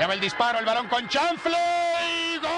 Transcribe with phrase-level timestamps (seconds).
[0.00, 1.58] Allá va el disparo, el balón con chanfle
[2.08, 2.48] y gol.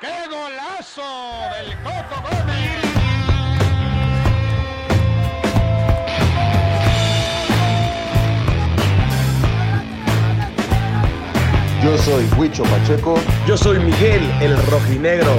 [0.00, 1.02] ¡Qué golazo
[1.56, 2.84] del Coco Gómez!
[11.82, 13.18] Yo soy Huicho Pacheco.
[13.44, 15.34] Yo soy Miguel, el rojinegro.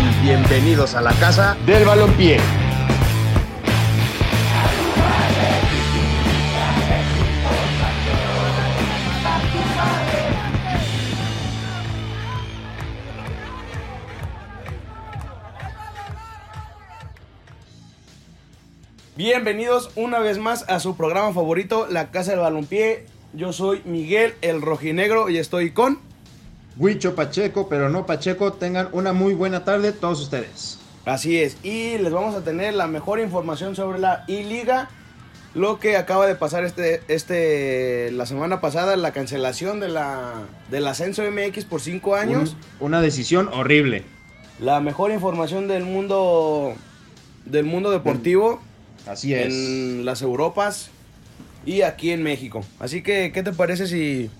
[0.00, 2.59] Y bienvenidos a la casa Del balompié.
[19.24, 23.04] Bienvenidos una vez más a su programa favorito, La Casa del Balompié.
[23.34, 25.98] Yo soy Miguel, el rojinegro, y estoy con...
[26.78, 30.78] Huicho Pacheco, pero no Pacheco, tengan una muy buena tarde todos ustedes.
[31.04, 34.88] Así es, y les vamos a tener la mejor información sobre la I-Liga,
[35.52, 40.32] lo que acaba de pasar este, este, la semana pasada, la cancelación de la,
[40.70, 42.56] del ascenso MX por cinco años.
[42.80, 44.02] Un- una decisión horrible.
[44.60, 46.72] La mejor información del mundo,
[47.44, 48.62] del mundo deportivo
[49.06, 49.46] Así es.
[49.46, 50.90] en las Europas
[51.66, 52.64] y aquí en México.
[52.78, 54.30] Así que, ¿qué te parece si,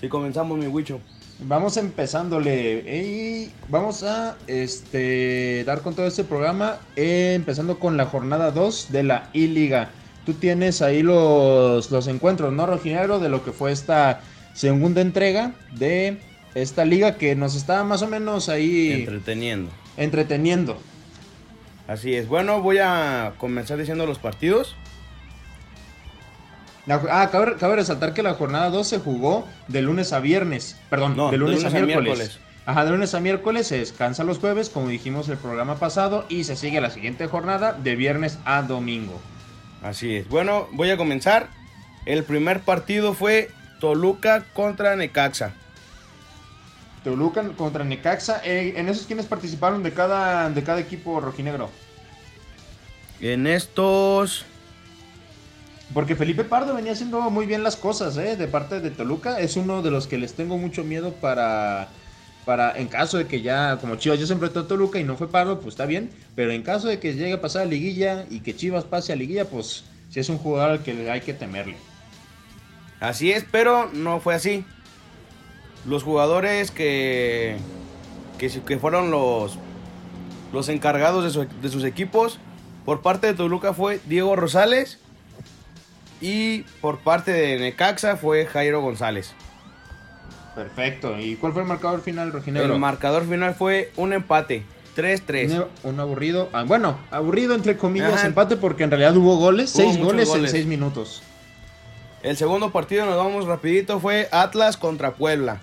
[0.00, 1.00] si comenzamos, mi Huicho?
[1.40, 8.06] Vamos empezándole y vamos a este, dar con todo este programa, eh, empezando con la
[8.06, 9.90] jornada 2 de la I-Liga.
[10.24, 13.18] Tú tienes ahí los, los encuentros, ¿no, Rojinegro?
[13.18, 14.22] De lo que fue esta
[14.54, 16.16] segunda entrega de
[16.54, 19.70] esta liga que nos estaba más o menos ahí Entreteniendo.
[19.98, 20.78] entreteniendo.
[21.88, 22.26] Así es.
[22.28, 24.74] Bueno, voy a comenzar diciendo los partidos.
[26.86, 30.76] La- ah, cabe, cabe resaltar que la jornada 2 se jugó de lunes a viernes.
[30.90, 32.18] Perdón, No, de lunes, de a, lunes a miércoles.
[32.18, 32.40] miércoles.
[32.64, 36.44] Ajá, de lunes a miércoles se descansa los jueves, como dijimos el programa pasado, y
[36.44, 39.20] se sigue la siguiente jornada de viernes a domingo.
[39.82, 40.28] Así es.
[40.28, 41.48] Bueno, voy a comenzar.
[42.06, 45.54] El primer partido fue Toluca contra Necaxa.
[47.06, 48.40] Toluca contra Necaxa.
[48.44, 51.70] eh, en esos quienes participaron de cada, de cada equipo rojinegro.
[53.20, 54.44] En estos...
[55.94, 58.36] Porque Felipe Pardo venía haciendo muy bien las cosas, ¿eh?
[58.36, 59.38] De parte de Toluca.
[59.38, 61.88] Es uno de los que les tengo mucho miedo para.
[62.44, 65.16] Para, en caso de que ya, como Chivas ya se enfrentó a Toluca y no
[65.16, 66.10] fue Pardo, pues está bien.
[66.34, 69.16] Pero en caso de que llegue a pasar a Liguilla y que Chivas pase a
[69.16, 71.76] Liguilla, pues si es un jugador al que hay que temerle.
[72.98, 74.64] Así es, pero no fue así.
[75.86, 77.56] Los jugadores que,
[78.38, 79.58] que, fueron los,
[80.52, 82.38] los encargados de, su- de sus equipos,
[82.84, 84.98] por parte de Toluca fue Diego Rosales
[86.20, 89.32] y por parte de Necaxa fue Jairo González.
[90.54, 91.18] Perfecto.
[91.18, 92.74] ¿Y cuál fue el marcador final, Rojinegro?
[92.74, 94.64] El marcador final fue un empate,
[94.96, 95.66] 3-3.
[95.84, 96.48] Un, un aburrido.
[96.52, 98.26] ah, bueno, aburrido entre comillas, Ajá.
[98.26, 99.74] empate porque en realidad hubo goles.
[99.74, 100.44] Hubo seis goles, goles.
[100.46, 101.22] en seis minutos.
[102.22, 105.60] El segundo partido, nos vamos rapidito, fue Atlas contra Puebla.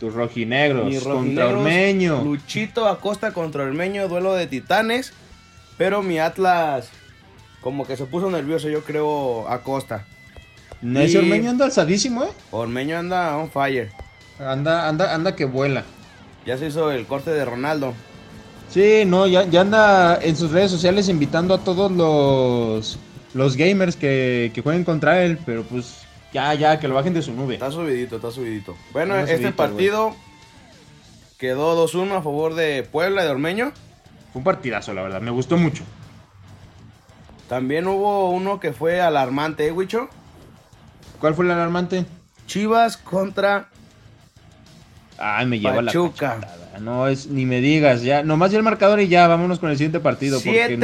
[0.00, 2.22] Tus rojinegros Mis contra Ormeño.
[2.22, 5.12] Luchito Acosta contra Ormeño, duelo de titanes.
[5.78, 6.88] Pero mi Atlas,
[7.60, 10.06] como que se puso nervioso, yo creo, Acosta.
[10.82, 12.28] Ese Y- Ormeño anda alzadísimo, ¿eh?
[12.50, 13.90] Ormeño anda on fire.
[14.38, 15.84] Anda, anda, anda que vuela.
[16.44, 17.94] Ya se hizo el corte de Ronaldo.
[18.68, 22.98] Sí, no, ya, ya anda en sus redes sociales invitando a todos los,
[23.32, 27.22] los gamers que, que jueguen contra él, pero pues ya, ya, que lo bajen de
[27.22, 27.54] su nube.
[27.54, 28.76] Está subidito, está subidito.
[28.92, 30.16] Bueno, este subidito, partido
[31.38, 33.72] quedó 2-1 a favor de Puebla, de Ormeño.
[34.32, 35.84] Fue un partidazo, la verdad, me gustó mucho.
[37.48, 40.08] También hubo uno que fue alarmante, ¿eh, Wicho?
[41.20, 42.04] ¿Cuál fue el alarmante?
[42.46, 43.68] Chivas contra
[45.18, 46.34] Ay, me lleva Pachuca.
[46.34, 46.65] la cachetada.
[46.80, 49.76] No, es, ni me digas, ya, nomás ya el marcador y ya, vámonos con el
[49.76, 50.38] siguiente partido.
[50.38, 50.78] porque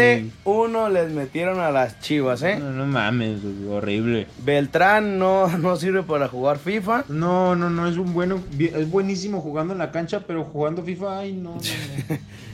[0.44, 2.56] 7-1 les metieron a las Chivas, ¿eh?
[2.58, 4.26] No, no mames, horrible.
[4.44, 7.04] Beltrán no, no sirve para jugar FIFA.
[7.08, 11.19] No, no, no, es un bueno, es buenísimo jugando en la cancha, pero jugando FIFA,
[11.19, 12.19] ay, no, no, no.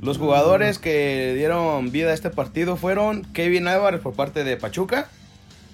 [0.00, 5.08] Los jugadores que dieron vida a este partido fueron Kevin Álvarez por parte de Pachuca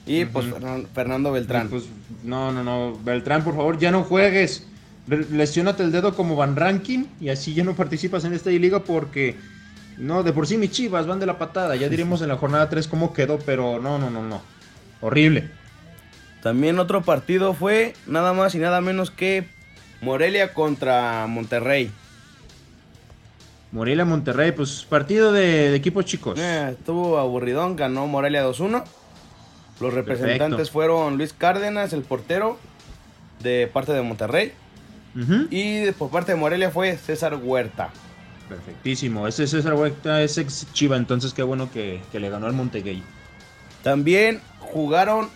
[0.06, 0.46] y pues
[0.94, 1.68] Fernando Beltrán.
[1.68, 1.84] Pues,
[2.22, 2.98] no, no, no.
[3.04, 4.66] Beltrán, por favor, ya no juegues.
[5.06, 9.36] Lesiónate el dedo como Van Ranking y así ya no participas en esta liga porque.
[9.98, 11.76] No, de por sí mis chivas van de la patada.
[11.76, 14.42] Ya diremos en la jornada 3 cómo quedó, pero no, no, no, no.
[15.00, 15.50] Horrible.
[16.42, 19.46] También otro partido fue nada más y nada menos que
[20.00, 21.90] Morelia contra Monterrey.
[23.72, 26.38] Morelia Monterrey, pues partido de, de equipos chicos.
[26.38, 28.84] Eh, estuvo aburridón, ganó Morelia 2-1.
[29.80, 30.72] Los representantes Perfecto.
[30.72, 32.58] fueron Luis Cárdenas, el portero
[33.40, 34.52] de parte de Monterrey.
[35.50, 37.90] Y por parte de Morelia fue César Huerta.
[38.48, 39.26] Perfectísimo.
[39.26, 42.46] Ese, ese es el vuelta, es ex Chiva, entonces qué bueno que, que le ganó
[42.46, 43.02] al Montegay.
[43.82, 45.28] También jugaron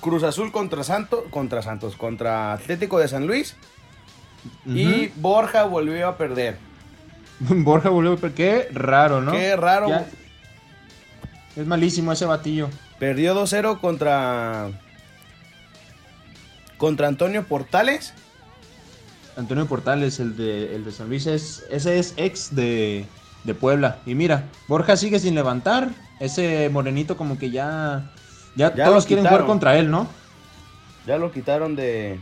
[0.00, 3.56] Cruz Azul contra Santos, contra Santos, contra Atlético de San Luis.
[4.66, 6.56] Y Borja volvió a perder.
[7.40, 9.32] Borja volvió, pero qué raro, ¿no?
[9.32, 9.88] Qué raro.
[9.88, 10.06] Ya-
[11.56, 12.68] Es malísimo ese batillo.
[12.98, 14.68] Perdió 2-0 contra.
[16.78, 18.14] Contra Antonio Portales.
[19.40, 23.06] Antonio Portales, el de, el de San Luis, es, ese es ex de,
[23.44, 23.98] de Puebla.
[24.06, 25.90] Y mira, Borja sigue sin levantar.
[26.20, 28.12] Ese morenito como que ya...
[28.54, 30.06] Ya, Ya todos quieren jugar contra él, ¿no?
[31.06, 32.20] Ya lo quitaron de.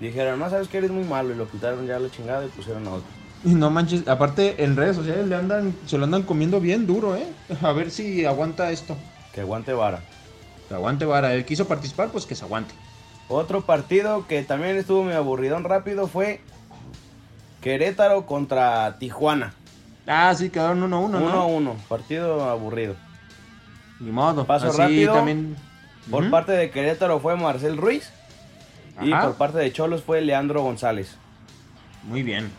[0.00, 1.34] Dijeron, no sabes que eres muy malo.
[1.34, 3.06] Y lo quitaron ya a la chingada y pusieron a otro.
[3.44, 7.16] Y no manches, aparte en redes sociales le andan, se lo andan comiendo bien duro,
[7.16, 7.26] ¿eh?
[7.62, 8.96] A ver si aguanta esto.
[9.32, 10.00] Que aguante vara.
[10.68, 11.34] Que aguante vara.
[11.34, 12.74] Él quiso participar, pues que se aguante.
[13.28, 16.40] Otro partido que también estuvo muy aburridón rápido fue
[17.60, 19.54] Querétaro contra Tijuana.
[20.06, 21.48] Ah, sí, quedaron 1-1, ¿no?
[21.48, 21.76] 1-1.
[21.88, 22.94] Partido aburrido.
[24.00, 24.44] Ni modo.
[24.44, 25.14] Paso Así rápido.
[25.14, 25.56] también.
[26.10, 28.12] Por parte de Querétaro fue Marcel Ruiz.
[29.00, 31.16] Y por parte de Cholos fue Leandro González.
[32.04, 32.50] Muy bien.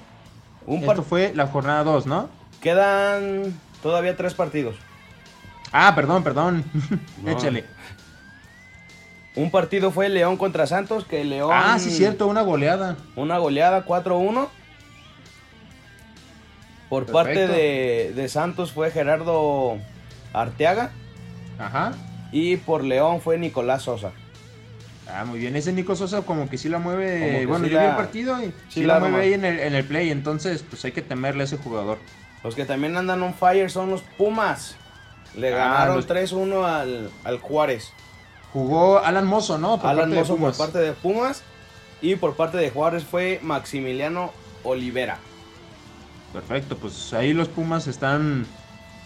[0.65, 2.29] Un Esto fue la jornada 2, ¿no?
[2.61, 3.53] Quedan
[3.83, 4.75] todavía tres partidos.
[5.71, 6.63] Ah, perdón, perdón.
[7.23, 7.31] No.
[7.37, 7.65] Échale.
[9.35, 11.51] Un partido fue León contra Santos, que León...
[11.53, 12.95] Ah, sí, cierto, una goleada.
[13.17, 14.47] Una goleada 4-1.
[16.89, 19.77] Por parte de, de Santos fue Gerardo
[20.33, 20.91] Arteaga.
[21.59, 21.93] Ajá.
[22.31, 24.11] Y por León fue Nicolás Sosa.
[25.11, 25.55] Ah, muy bien.
[25.55, 27.45] Ese Nico Sosa como que sí la mueve.
[27.45, 29.45] Bueno, sí yo la- vi el partido y sí, sí la, la mueve ahí en
[29.45, 30.09] el, en el play.
[30.11, 31.97] Entonces, pues hay que temerle a ese jugador.
[32.43, 34.75] Los que también andan on fire son los Pumas.
[35.35, 37.91] Le Ah, ganaron los- 3-1 al, al Juárez.
[38.55, 39.81] Jugó Alan Mozo, ¿no?
[39.81, 41.43] Por Alan parte de Mozo por parte de Pumas.
[42.01, 44.31] Y por parte de Juárez fue Maximiliano
[44.63, 45.17] Olivera.
[46.31, 48.45] Perfecto, pues ahí los Pumas están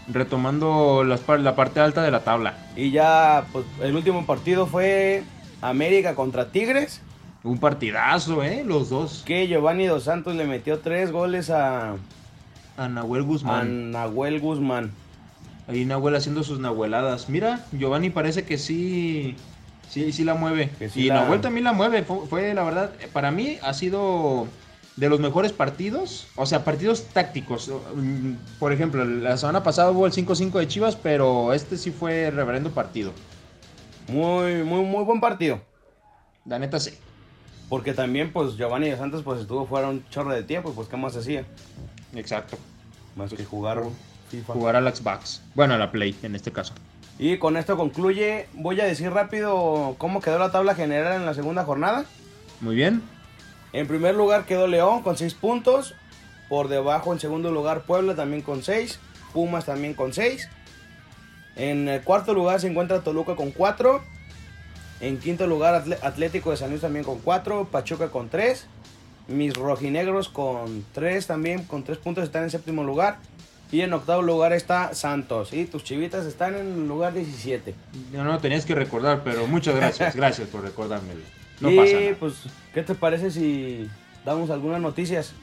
[0.07, 2.57] retomando las la parte alta de la tabla.
[2.75, 5.24] Y ya pues, el último partido fue
[5.62, 7.02] América contra Tigres.
[7.44, 8.63] Un partidazo, ¿eh?
[8.63, 9.24] Los dos.
[9.25, 11.95] Que Giovanni Dos Santos le metió tres goles a,
[12.78, 13.90] A Nahuel a Guzmán.
[13.90, 14.92] Nahuel Guzmán.
[15.69, 17.30] Ahí Nahuel haciendo sus nahueladas.
[17.30, 19.36] Mira, Giovanni parece que sí,
[19.88, 20.71] sí, sí la mueve.
[20.92, 22.01] Sí y la- Nahuel también la mueve.
[22.04, 24.48] Fue, fue, la verdad, para mí ha sido
[24.95, 26.25] de los mejores partidos.
[26.36, 27.71] O sea, partidos tácticos.
[28.57, 32.71] Por ejemplo, la semana pasada hubo el 5-5 de Chivas, pero este sí fue reverendo
[32.71, 33.13] partido.
[34.07, 35.62] Muy, muy, muy buen partido.
[36.45, 36.92] La neta sí.
[37.69, 40.74] Porque también pues Giovanni Dos Santos pues estuvo fuera un chorro de tiempo.
[40.74, 41.45] Pues qué más hacía.
[42.16, 42.57] Exacto.
[43.16, 43.83] Más que jugar
[44.30, 44.54] FIFA.
[44.54, 45.42] Jugar a la Xbox.
[45.56, 46.74] Bueno, a la Play en este caso.
[47.18, 48.48] Y con esto concluye.
[48.54, 52.06] Voy a decir rápido cómo quedó la tabla general en la segunda jornada.
[52.62, 53.02] Muy bien.
[53.74, 55.96] En primer lugar quedó León con 6 puntos.
[56.48, 59.00] Por debajo en segundo lugar Puebla también con 6.
[59.34, 60.48] Pumas también con 6.
[61.58, 64.02] En el cuarto lugar se encuentra Toluca con 4.
[65.02, 67.66] En quinto lugar Atlético de San Luis también con 4.
[67.66, 68.66] Pachuca con 3.
[69.28, 71.66] Mis rojinegros con 3 también.
[71.66, 73.18] Con 3 puntos están en séptimo lugar.
[73.71, 75.54] Y en octavo lugar está Santos.
[75.54, 77.75] Y tus chivitas están en el lugar 17.
[78.13, 80.16] No, no tenías que recordar, pero muchas gracias.
[80.19, 81.21] Gracias por recordármelo.
[81.60, 82.16] No y pasa nada.
[82.19, 82.33] pues,
[82.74, 83.88] ¿qué te parece si
[84.25, 85.33] damos algunas noticias?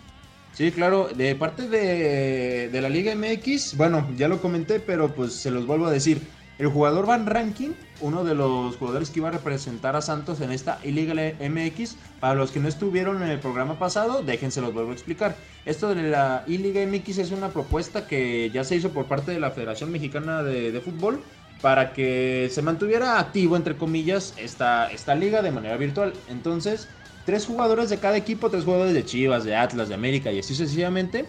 [0.52, 5.34] Sí, claro, de parte de, de la Liga MX, bueno, ya lo comenté, pero pues
[5.34, 6.22] se los vuelvo a decir.
[6.58, 10.52] El jugador Van Ranking, uno de los jugadores que iba a representar a Santos en
[10.52, 14.90] esta Liga MX, para los que no estuvieron en el programa pasado, déjense los vuelvo
[14.90, 15.36] a explicar.
[15.64, 19.40] Esto de la I-Liga MX es una propuesta que ya se hizo por parte de
[19.40, 21.20] la Federación Mexicana de, de Fútbol
[21.60, 26.12] para que se mantuviera activo, entre comillas, esta, esta liga de manera virtual.
[26.28, 26.88] Entonces,
[27.24, 30.54] tres jugadores de cada equipo, tres jugadores de Chivas, de Atlas, de América y así
[30.54, 31.26] sucesivamente,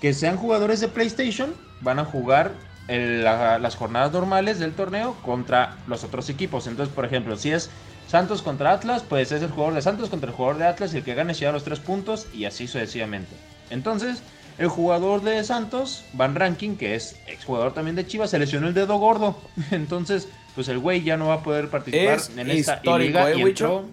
[0.00, 2.52] que sean jugadores de PlayStation, van a jugar
[2.88, 6.66] el- la- las jornadas normales del torneo contra los otros equipos.
[6.66, 7.70] Entonces, por ejemplo, si es
[8.08, 10.98] Santos contra Atlas, pues es el jugador de Santos contra el jugador de Atlas y
[10.98, 13.34] el que gane se lleva los tres puntos y así sucesivamente.
[13.70, 14.22] Entonces,
[14.58, 18.74] el jugador de Santos, Van Ranking, que es exjugador también de Chivas, se lesionó el
[18.74, 19.36] dedo gordo.
[19.70, 23.38] Entonces, pues el güey ya no va a poder participar Es en esta liga ¿eh,
[23.38, 23.84] y entró-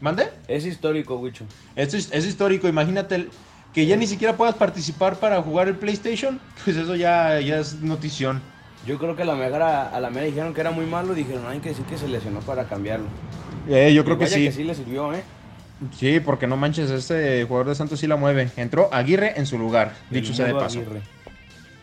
[0.00, 0.30] ¿Mande?
[0.48, 1.44] Es histórico, Wicho.
[1.76, 3.30] Es, es histórico, imagínate el-
[3.72, 7.80] que ya ni siquiera puedas participar para jugar el PlayStation, pues eso ya, ya es
[7.80, 8.40] notición.
[8.86, 11.16] Yo creo que a la mejor a, la mera dijeron que era muy malo y
[11.16, 13.06] dijeron, hay que decir que se lesionó para cambiarlo.
[13.68, 15.22] Eh, yo Y vaya que sí le sirvió, ¿eh?
[15.98, 18.50] Sí, porque no manches, este jugador de Santos sí la mueve.
[18.56, 20.80] Entró Aguirre en su lugar, El dicho sea de paso.
[20.80, 21.02] Aguirre.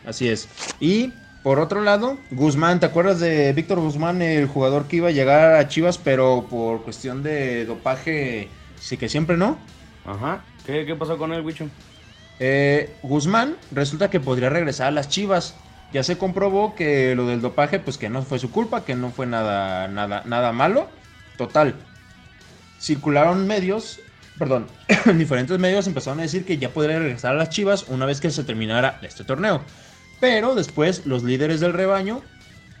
[0.06, 0.48] Así es.
[0.80, 5.12] Y por otro lado, Guzmán, ¿te acuerdas de Víctor Guzmán, el jugador que iba a
[5.12, 8.48] llegar a Chivas, pero por cuestión de dopaje,
[8.80, 9.58] sí que siempre no?
[10.04, 10.44] Ajá.
[10.66, 11.68] ¿Qué, qué pasó con él, Wicho?
[12.40, 15.54] Eh, Guzmán resulta que podría regresar a las Chivas.
[15.92, 19.10] Ya se comprobó que lo del dopaje, pues que no fue su culpa, que no
[19.10, 20.88] fue nada, nada, nada malo.
[21.38, 21.74] Total.
[22.80, 24.00] Circularon medios,
[24.38, 24.66] perdón,
[25.16, 28.30] diferentes medios empezaron a decir que ya podría regresar a las Chivas una vez que
[28.30, 29.62] se terminara este torneo.
[30.20, 32.22] Pero después los líderes del rebaño,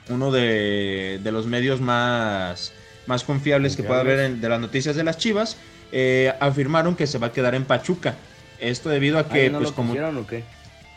[0.08, 2.72] uno de, de los medios más,
[3.06, 5.56] más confiables que pueda haber en- de las noticias de las Chivas,
[5.92, 8.16] eh, afirmaron que se va a quedar en Pachuca.
[8.56, 9.92] Esto debido a que, ¿Ahí no pues lo como...
[9.94, 10.44] o qué?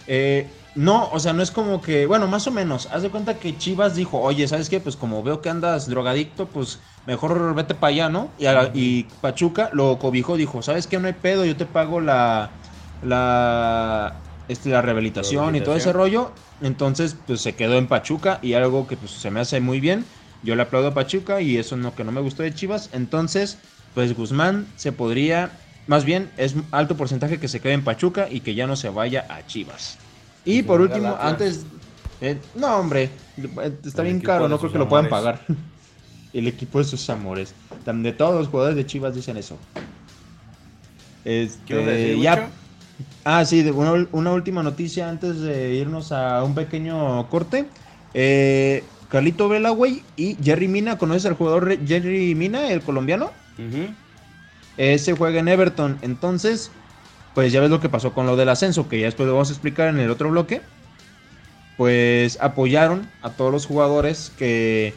[0.07, 2.87] Eh, no, o sea, no es como que, bueno, más o menos.
[2.91, 4.79] Haz de cuenta que Chivas dijo, oye, ¿sabes qué?
[4.79, 8.33] Pues como veo que andas drogadicto, pues mejor vete para allá, ¿no?
[8.37, 10.99] Y, a- y Pachuca lo cobijó, dijo, ¿sabes qué?
[10.99, 12.61] No hay pedo, yo te pago la,
[13.01, 16.35] la, este, la rehabilitación, y todo ese rollo.
[16.59, 20.09] Entonces, pues se quedó en Pachuca y algo que pues se me hace muy bien.
[20.41, 22.89] Yo le aplaudo a Pachuca y eso no que no me gustó de Chivas.
[22.93, 23.61] Entonces,
[23.93, 25.51] pues Guzmán se podría,
[25.87, 28.89] más bien es alto porcentaje que se quede en Pachuca y que ya no se
[28.89, 29.97] vaya a Chivas.
[30.45, 31.65] Y por último, antes,
[32.21, 33.09] eh, no hombre,
[33.83, 35.41] está El bien caro, no creo que lo puedan pagar.
[36.33, 37.53] El equipo de sus amores.
[37.85, 39.57] De todos los jugadores de Chivas dicen eso.
[41.25, 42.49] Este, ¿Qué ibas a decir, ya?
[43.25, 47.65] Ah, sí, de una, una última noticia antes de irnos a un pequeño corte.
[48.13, 53.31] Eh, Carlito Vela, güey, y Jerry Mina, ¿conoces al jugador Jerry Mina, el colombiano?
[54.77, 55.97] Ese juega en Everton.
[56.01, 56.71] Entonces,
[57.35, 59.49] pues ya ves lo que pasó con lo del ascenso, que ya después lo vamos
[59.49, 60.61] a explicar en el otro bloque.
[61.77, 64.93] Pues apoyaron a todos los jugadores que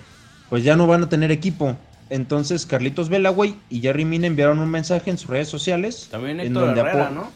[0.51, 1.77] pues ya no van a tener equipo.
[2.11, 6.09] Entonces, Carlitos Vela, güey, y Jerry Mina enviaron un mensaje en sus redes sociales.
[6.11, 7.31] También en Héctor donde Herrera, ¿no?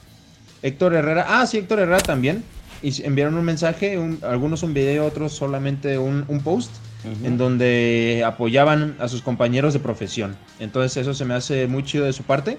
[0.63, 2.45] Héctor Herrera, ah, sí, Héctor Herrera también.
[2.83, 6.71] Y enviaron un mensaje, un- algunos un video, otros solamente un, un post,
[7.05, 10.37] En donde apoyaban a sus compañeros de profesión.
[10.59, 12.59] Entonces eso se me hace muy chido de su parte.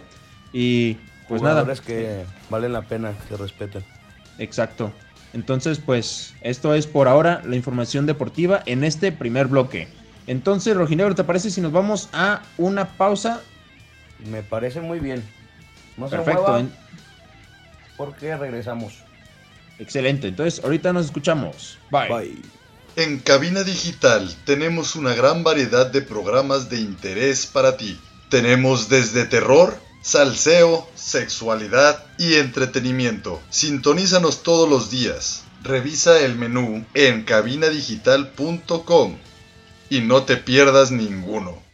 [0.54, 0.96] Y
[1.28, 3.84] pues nada, Jugadores que valen la pena que se respeten.
[4.38, 4.92] exacto.
[5.34, 9.88] Entonces pues esto es por ahora la información deportiva en este primer bloque.
[10.26, 13.42] Entonces, Rojinegro, ¿te parece si nos vamos a una pausa?
[14.32, 15.24] Me parece muy bien.
[15.98, 16.72] No se Perfecto, en-
[17.98, 18.94] porque regresamos.
[19.80, 20.28] excelente.
[20.28, 21.80] Entonces, ahorita nos escuchamos.
[21.90, 22.10] Bye.
[22.10, 22.59] Bye.
[22.96, 28.00] En Cabina Digital tenemos una gran variedad de programas de interés para ti.
[28.30, 33.42] Tenemos desde terror, salseo, sexualidad y entretenimiento.
[33.50, 35.44] Sintonízanos todos los días.
[35.64, 39.18] Revisa el menú en cabinadigital.com
[39.90, 41.69] y no te pierdas ninguno.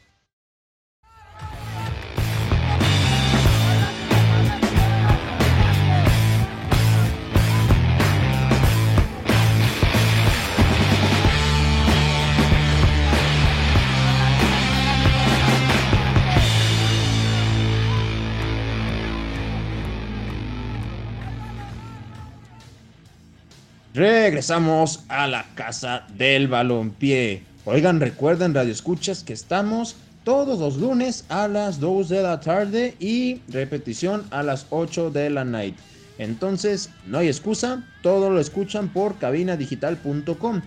[23.95, 27.43] Regresamos a la casa del balompié.
[27.63, 32.95] Oigan, recuerden, Radio Escuchas, que estamos todos los lunes a las 2 de la tarde
[32.99, 35.77] y repetición a las 8 de la night.
[36.17, 40.61] Entonces, no hay excusa, todo lo escuchan por cabinadigital.com.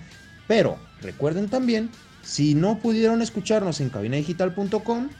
[0.47, 1.91] Pero recuerden también,
[2.23, 5.11] si no pudieron escucharnos en cabinadigital.com,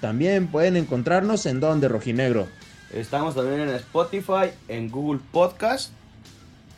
[0.00, 2.48] también pueden encontrarnos en donde Rojinegro.
[2.90, 5.92] Estamos también en Spotify, en Google Podcast,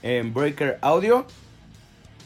[0.02, 1.26] en Breaker Audio.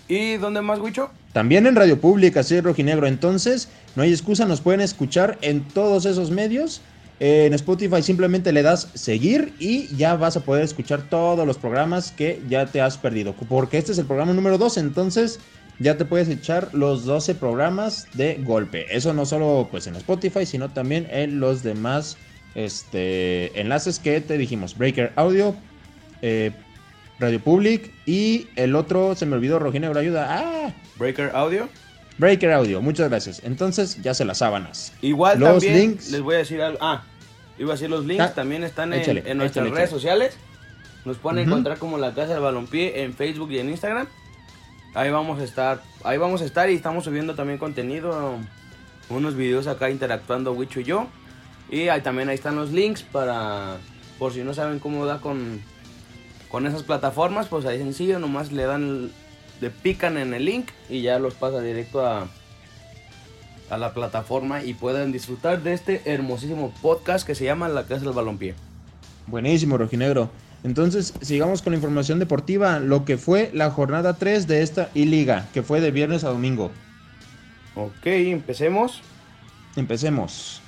[0.08, 1.10] ¿Y dónde más, Wicho?
[1.32, 3.06] También en Radio Pública, sí, Rojinegro.
[3.06, 6.80] Entonces, no hay excusa, nos pueden escuchar en todos esos medios.
[7.18, 11.56] Eh, en Spotify simplemente le das seguir y ya vas a poder escuchar todos los
[11.56, 13.34] programas que ya te has perdido.
[13.48, 15.40] Porque este es el programa número 2, entonces
[15.78, 18.86] ya te puedes echar los 12 programas de golpe.
[18.94, 22.16] Eso no solo pues en Spotify, sino también en los demás
[22.54, 24.76] este, enlaces que te dijimos.
[24.76, 25.54] Breaker Audio,
[26.22, 26.52] eh,
[27.18, 30.26] Radio Public y el otro, se me olvidó, Rojinegro, ayuda.
[30.28, 30.74] ¡Ah!
[30.96, 31.68] Breaker Audio.
[32.18, 33.42] Breaker Audio, muchas gracias.
[33.44, 34.92] Entonces, ya se las sábanas.
[35.02, 36.10] Igual Los también links.
[36.10, 36.78] les voy a decir algo.
[36.80, 37.04] Ah,
[37.58, 38.22] iba a decir los links.
[38.24, 40.00] Ah, también están en, échale, en nuestras échale, redes échale.
[40.00, 40.36] sociales.
[41.04, 44.08] Nos pueden encontrar como la Casa del Balompié en Facebook y en Instagram.
[44.94, 45.82] Ahí vamos a estar.
[46.04, 48.38] Ahí vamos a estar y estamos subiendo también contenido.
[49.08, 51.06] Unos videos acá interactuando Wicho y yo.
[51.70, 53.76] Y ahí también ahí están los links para.
[54.18, 55.62] Por si no saben cómo da con.
[56.50, 59.10] Con esas plataformas, pues ahí sencillo, nomás le dan.
[59.60, 62.28] Le pican en el link y ya los pasa directo a,
[63.70, 68.04] a la plataforma y puedan disfrutar de este hermosísimo podcast que se llama La Casa
[68.04, 68.54] del Balompié.
[69.26, 70.30] Buenísimo, Rojinegro.
[70.62, 72.80] Entonces, sigamos con la información deportiva.
[72.80, 76.70] Lo que fue la jornada 3 de esta I-Liga, que fue de viernes a domingo.
[77.74, 79.02] Ok, empecemos.
[79.76, 80.60] Empecemos.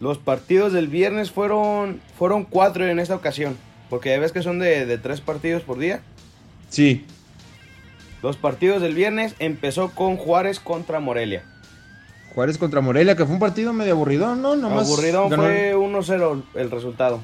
[0.00, 3.56] Los partidos del viernes fueron, fueron cuatro en esta ocasión.
[3.92, 6.00] Porque ves que son de, de tres partidos por día.
[6.70, 7.04] Sí.
[8.22, 11.44] Los partidos del viernes empezó con Juárez contra Morelia.
[12.34, 14.56] Juárez contra Morelia, que fue un partido medio aburrido, ¿no?
[14.56, 17.20] Nomás Aburrido ganó- fue 1-0 el resultado.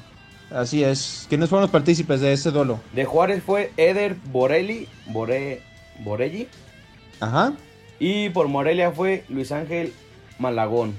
[0.51, 1.25] Así es.
[1.27, 2.79] ¿Quiénes fueron los partícipes de ese duelo?
[2.93, 5.63] De Juárez fue Eder Borelli, Bore,
[6.01, 6.47] Borelli.
[7.19, 7.53] Ajá.
[7.97, 9.91] Y por Morelia fue Luis Ángel
[10.37, 10.93] Malagón.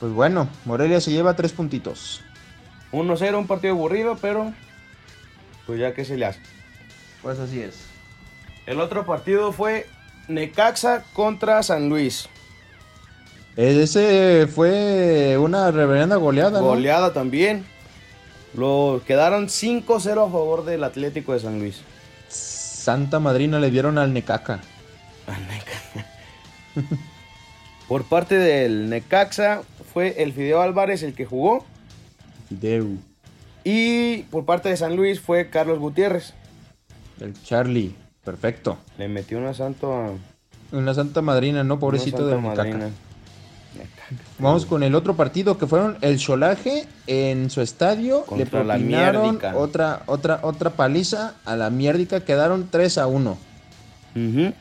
[0.00, 2.22] Pues bueno, Morelia se lleva tres puntitos.
[2.94, 4.52] 1-0, un partido aburrido, pero
[5.66, 6.40] pues ya que se le hace.
[7.22, 7.86] Pues así es.
[8.66, 9.86] El otro partido fue
[10.28, 12.28] Necaxa contra San Luis.
[13.56, 16.66] Ese fue una reverenda goleada, ¿no?
[16.66, 17.64] Goleada también.
[18.54, 21.82] Lo quedaron 5-0 a favor del Atlético de San Luis.
[22.28, 24.60] Santa Madrina le dieron al Necaca.
[27.88, 31.64] Por parte del Necaxa fue el Fideo Álvarez el que jugó.
[32.60, 32.98] Fideu,
[33.64, 36.34] Y por parte de San Luis fue Carlos Gutiérrez.
[37.20, 37.94] el Charlie.
[38.24, 38.78] Perfecto.
[38.98, 40.10] Le metió una santo a.
[40.72, 41.78] Una Santa Madrina, ¿no?
[41.78, 42.90] Pobrecito Santa Necaxa.
[44.38, 48.24] Vamos con el otro partido que fueron el Cholaje en su estadio.
[48.24, 52.24] Contra le propinaron otra, otra, otra paliza a la mierdica.
[52.24, 53.36] Quedaron 3 a 1.
[54.16, 54.52] Ujú.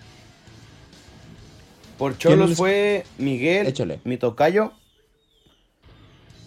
[1.98, 4.00] Por Cholos ¿Quién- fue Miguel, Échale.
[4.04, 4.74] mi tocayo,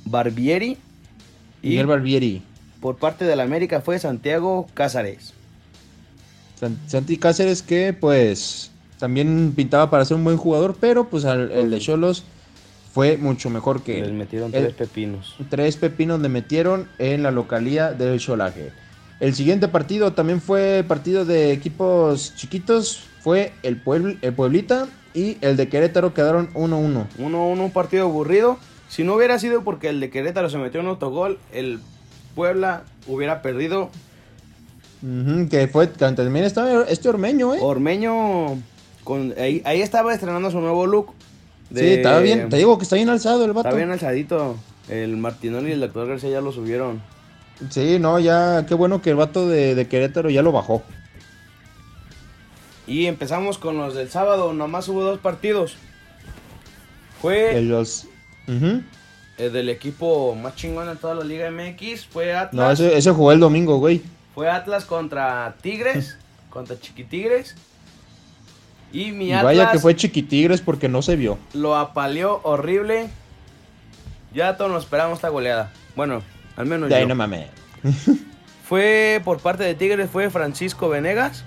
[0.04, 0.78] Barbieri.
[1.62, 2.42] Y Miguel Barbieri.
[2.80, 5.32] por parte del América fue Santiago Cázares.
[6.58, 11.50] San- Santi Cáceres que pues también pintaba para ser un buen jugador, pero pues al-
[11.52, 12.24] el de Cholos
[12.94, 14.14] fue mucho mejor que Les él.
[14.14, 15.34] metieron El- tres pepinos.
[15.50, 18.72] Tres pepinos le metieron en la localía del Cholaje.
[19.20, 23.02] El siguiente partido también fue partido de equipos chiquitos.
[23.20, 27.06] Fue el, Puebl- el Pueblita y el de Querétaro quedaron 1-1.
[27.18, 28.58] 1-1, un partido aburrido.
[28.88, 31.80] Si no hubiera sido porque el de Querétaro se metió en autogol, el
[32.34, 33.90] Puebla hubiera perdido.
[35.50, 37.58] Que fue, también estaba este Ormeño, ¿eh?
[37.60, 38.60] Ormeño,
[39.04, 41.12] con, ahí, ahí estaba estrenando su nuevo look.
[41.68, 42.48] Sí, de- estaba bien.
[42.48, 43.68] Te digo que está bien alzado el vato.
[43.68, 44.56] Está bien alzadito.
[44.88, 47.02] El Martinoli y el doctor García ya lo subieron.
[47.70, 50.82] Sí, no, ya, qué bueno que el vato de, de Querétaro ya lo bajó.
[52.86, 54.52] Y empezamos con los del sábado.
[54.52, 55.76] Nomás hubo dos partidos.
[57.20, 58.06] Fue El los...
[58.46, 62.06] El del equipo más chingón en toda la Liga MX.
[62.06, 62.80] Fue No, Atlas.
[62.80, 64.02] ese, ese jugó el domingo, güey.
[64.34, 66.16] Fue Atlas contra Tigres.
[66.50, 67.54] contra Chiquitigres.
[68.92, 71.38] Y mi Y Atlas vaya que fue chiquitigres porque no se vio.
[71.52, 73.08] lo apaleó horrible.
[74.32, 75.72] Ya todos nos esperamos esta goleada.
[75.96, 76.22] Bueno,
[76.56, 77.08] al menos De ahí yo.
[77.08, 77.46] no mames.
[78.68, 81.44] Fue por parte de Tigres, fue Francisco Venegas.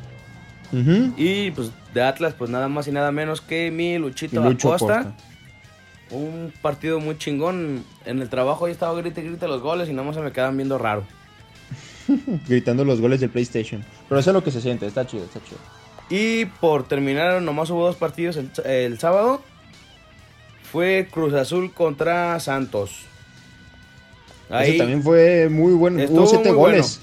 [1.17, 4.99] Y pues de Atlas, pues nada más y nada menos que mi Luchito Acosta.
[4.99, 5.13] Acosta.
[6.11, 7.83] Un partido muy chingón.
[8.05, 10.31] En el trabajo yo estaba grite y grite los goles y nada más se me
[10.31, 11.03] quedan viendo raro.
[12.47, 13.85] Gritando los goles del PlayStation.
[14.07, 15.59] Pero eso es lo que se siente, está chido, está chido.
[16.09, 19.41] Y por terminar, nomás hubo dos partidos el, el sábado.
[20.71, 23.05] Fue Cruz Azul contra Santos.
[24.49, 26.03] Ese también fue muy bueno.
[26.09, 27.01] Hubo siete goles.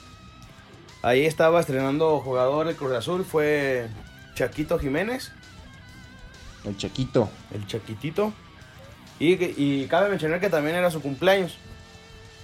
[1.03, 3.25] Ahí estaba estrenando jugador el Cruz Azul.
[3.25, 3.87] Fue
[4.35, 5.31] Chaquito Jiménez,
[6.65, 7.31] El Chequito.
[7.55, 8.33] el Chaquitito.
[9.19, 11.57] Y, y cabe mencionar que también era su cumpleaños.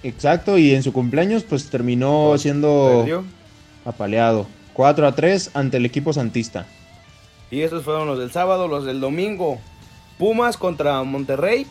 [0.01, 3.23] Exacto, y en su cumpleaños pues terminó Pues, siendo Perdió.
[3.85, 4.47] apaleado.
[4.73, 6.65] 4 a 3 ante el equipo santista.
[7.51, 9.59] Y estos fueron los del sábado, los del domingo.
[10.17, 11.67] Pumas contra Monterrey.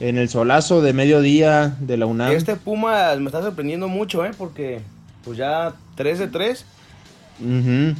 [0.00, 2.32] En el solazo de mediodía de la UNAM.
[2.32, 4.32] Este Pumas me está sorprendiendo mucho, ¿eh?
[4.36, 4.80] Porque
[5.24, 6.64] pues ya 3 de 3.
[7.40, 7.94] Ujú.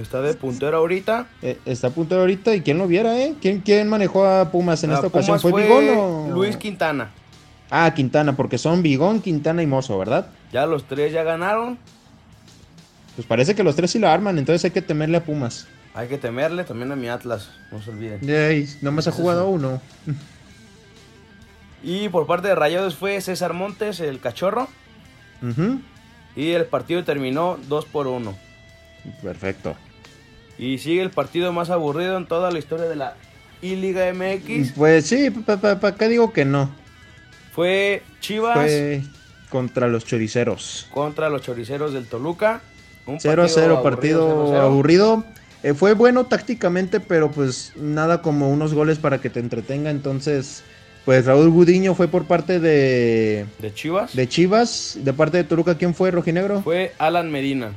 [0.00, 1.26] Está de puntero ahorita.
[1.42, 3.34] Eh, está de ahorita y quién lo viera, ¿eh?
[3.40, 5.38] ¿Quién, quién manejó a Pumas en A esta ocasión?
[5.40, 6.30] ¿Fue, Bigón o...?
[6.32, 7.10] Luis Quintana.
[7.70, 10.28] Ah, Quintana, porque son Bigón, Quintana y Mozo, ¿verdad?
[10.52, 11.78] Ya los tres ya ganaron.
[13.14, 15.66] Pues parece que los tres sí la arman, entonces hay que temerle a Pumas.
[15.94, 18.20] Hay que temerle también a mi Atlas, no se olviden.
[18.80, 19.80] Nomás ha jugado uno.
[21.82, 24.68] Y por parte de Rayados fue César Montes, el cachorro.
[26.36, 28.36] Y el partido terminó 2 por 1.
[29.22, 29.74] Perfecto.
[30.60, 33.14] Y sigue el partido más aburrido en toda la historia de la
[33.62, 34.72] I-Liga MX.
[34.76, 36.70] Pues sí, ¿para qué digo que no?
[37.54, 39.02] Fue Chivas Fue
[39.48, 40.86] contra los choriceros.
[40.92, 42.60] contra los choriceros del Toluca.
[43.06, 44.60] Un 0 a 0, aburrido, partido 0-0.
[44.60, 45.24] aburrido.
[45.62, 49.90] Eh, fue bueno tácticamente, pero pues nada como unos goles para que te entretenga.
[49.90, 50.62] Entonces,
[51.06, 54.14] pues Raúl Gudiño fue por parte de, De Chivas.
[54.14, 54.98] de Chivas.
[55.02, 56.60] De parte de Toluca, ¿quién fue, Rojinegro?
[56.62, 57.72] Fue Alan Medina.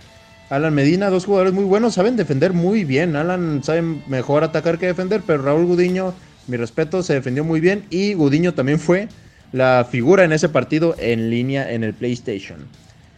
[0.53, 3.15] Alan Medina, dos jugadores muy buenos, saben defender muy bien.
[3.15, 6.13] Alan sabe mejor atacar que defender, pero Raúl Gudiño,
[6.45, 7.85] mi respeto, se defendió muy bien.
[7.89, 9.07] Y Gudiño también fue
[9.51, 12.67] la figura en ese partido en línea en el PlayStation.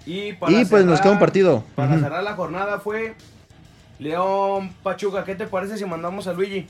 [0.05, 1.65] Y, para Y pues nos queda un partido.
[1.75, 3.15] Para cerrar la jornada fue
[3.99, 5.25] León Pachuca.
[5.25, 6.67] ¿Qué te parece si mandamos a Luigi?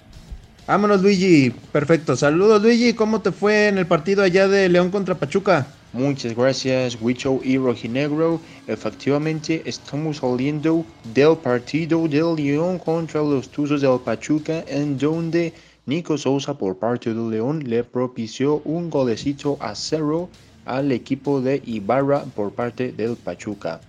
[0.65, 1.53] Vámonos, Luigi.
[1.71, 2.15] Perfecto.
[2.15, 2.93] Saludos, Luigi.
[2.93, 5.67] ¿Cómo te fue en el partido allá de León contra Pachuca?
[5.95, 8.41] Muchas gracias, Huicho y Rojinegro.
[8.67, 15.53] Efectivamente, estamos saliendo del partido del León contra los Tuzos del Pachuca, en donde
[15.85, 20.27] Nico Sousa, por parte del León, le propició un golecito a cero
[20.65, 23.79] al equipo de Ibarra por parte del Pachuca.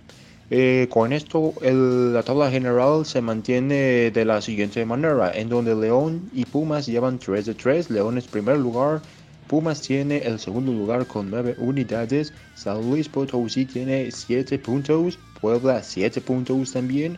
[0.49, 5.75] Eh, con esto, el- la tabla general se mantiene de la siguiente manera, en donde
[5.75, 7.89] León y Pumas llevan 3 de 3.
[7.89, 9.01] León es primer lugar,
[9.47, 15.81] Pumas tiene el segundo lugar con 9 unidades, San Luis Potosí tiene 7 puntos, Puebla
[15.81, 17.17] 7 puntos también.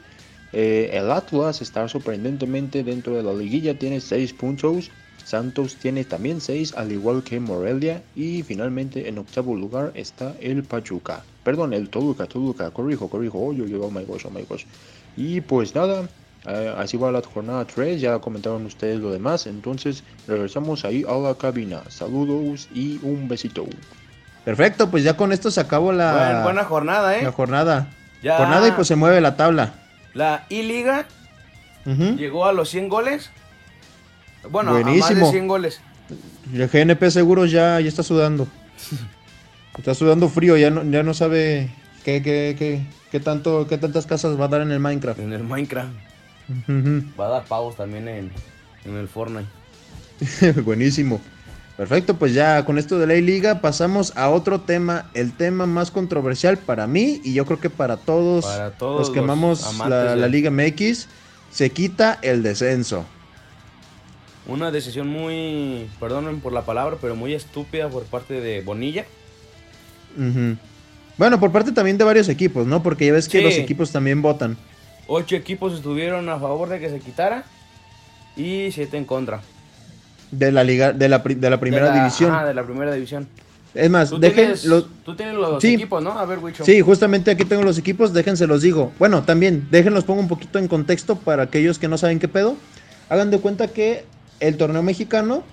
[0.54, 4.92] Eh, el Atlas está sorprendentemente dentro de la liguilla, tiene 6 puntos.
[5.26, 8.02] Santos tiene también 6, al igual que Morelia.
[8.16, 11.24] Y finalmente en octavo lugar está el Pachuca.
[11.44, 13.40] Perdón, el Toluca, Toluca, corrijo, corrijo.
[13.40, 14.66] Oh, yo, yo, oh my gosh, oh my gosh.
[15.18, 16.10] Y pues nada,
[16.78, 18.00] así va la jornada 3.
[18.02, 19.46] Ya comentaron ustedes lo demás.
[19.48, 21.82] Entonces regresamos ahí a la cabina.
[21.90, 23.66] Saludos y un besito.
[24.46, 27.24] Perfecto, pues ya con esto se acabó la, Buen- buena jornada, ¿eh?
[27.24, 27.90] la jornada.
[28.24, 28.38] Ya.
[28.38, 29.74] Jornada y pues se mueve la tabla.
[30.14, 31.06] La I-Liga
[31.86, 33.30] llegó a los 100 goles.
[34.50, 35.32] Bueno, a más de Buenísimo.
[35.32, 35.82] 100 goles.
[36.54, 38.48] El GNP Seguros ya, ya está sudando.
[39.78, 41.70] Está sudando frío, ya no, ya no sabe
[42.04, 42.82] qué, qué, qué,
[43.12, 45.20] qué tanto, qué tantas casas va a dar en el Minecraft.
[45.22, 45.92] En el Minecraft.
[47.20, 48.32] Va a dar pavos también en,
[48.86, 49.48] en el Fortnite.
[50.64, 51.22] Buenísimo.
[51.78, 55.92] Perfecto, pues ya con esto de la liga pasamos a otro tema, el tema más
[55.92, 60.28] controversial para mí y yo creo que para todos, Para todos los que amamos la,
[60.28, 61.08] Liga MX,
[61.50, 63.06] se quita el descenso.
[64.46, 69.06] Una decisión muy, perdonen por la palabra, pero muy estúpida por parte de Bonilla.
[71.18, 72.84] Bueno, por parte también de varios equipos, ¿no?
[72.84, 73.44] Porque ya ves que Sí.
[73.44, 74.58] los equipos también votan.
[75.12, 77.44] Ocho equipos estuvieron a favor de que se quitara
[78.38, 79.42] y siete en contra.
[80.32, 82.32] De la liga, de la, pri- de la primera De la- división.
[82.32, 83.28] ajá, de la primera división.
[83.74, 84.86] Es más, Tú, dejen tienes, los.
[85.04, 85.74] tú tienes los Sí.
[85.74, 86.12] equipos, ¿no?
[86.18, 86.64] A ver, Wicho.
[86.64, 88.92] Sí, justamente aquí tengo los equipos, déjense los digo.
[89.00, 92.56] Bueno, también, déjenlos pongo un poquito en contexto para aquellos que no saben qué pedo.
[93.10, 94.06] Hagan de cuenta que
[94.40, 95.44] el torneo mexicano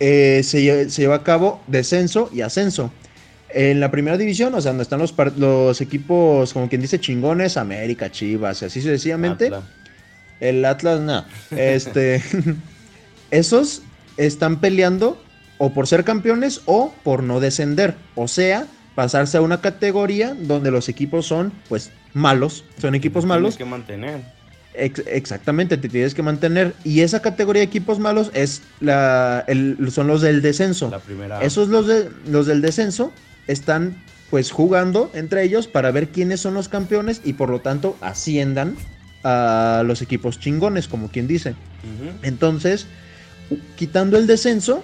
[0.00, 2.92] eh, se, se lleva a cabo descenso y ascenso.
[3.50, 7.56] En la primera división, o sea, donde están los, los equipos, como quien dice, chingones,
[7.56, 9.46] América, Chivas, y así sucesivamente.
[9.46, 9.64] Atlas.
[10.40, 11.24] El Atlas, no.
[11.50, 12.22] Este,
[13.30, 13.82] esos
[14.16, 15.22] están peleando
[15.58, 17.96] o por ser campeones o por no descender.
[18.14, 22.64] O sea, pasarse a una categoría donde los equipos son, pues, malos.
[22.80, 23.56] Son equipos Tienes malos.
[23.56, 24.37] que mantener.
[24.78, 26.74] Ex- exactamente, te tienes que mantener.
[26.84, 30.90] Y esa categoría de equipos malos es la, el- son los del descenso.
[30.90, 31.42] La primera.
[31.42, 33.12] Esos los, de, los del descenso
[33.46, 33.96] están
[34.30, 38.76] pues jugando entre ellos para ver quiénes son los campeones y por lo tanto asciendan
[39.24, 41.54] a los equipos chingones, como quien dice.
[42.22, 42.86] Entonces,
[43.76, 44.82] quitando el descenso,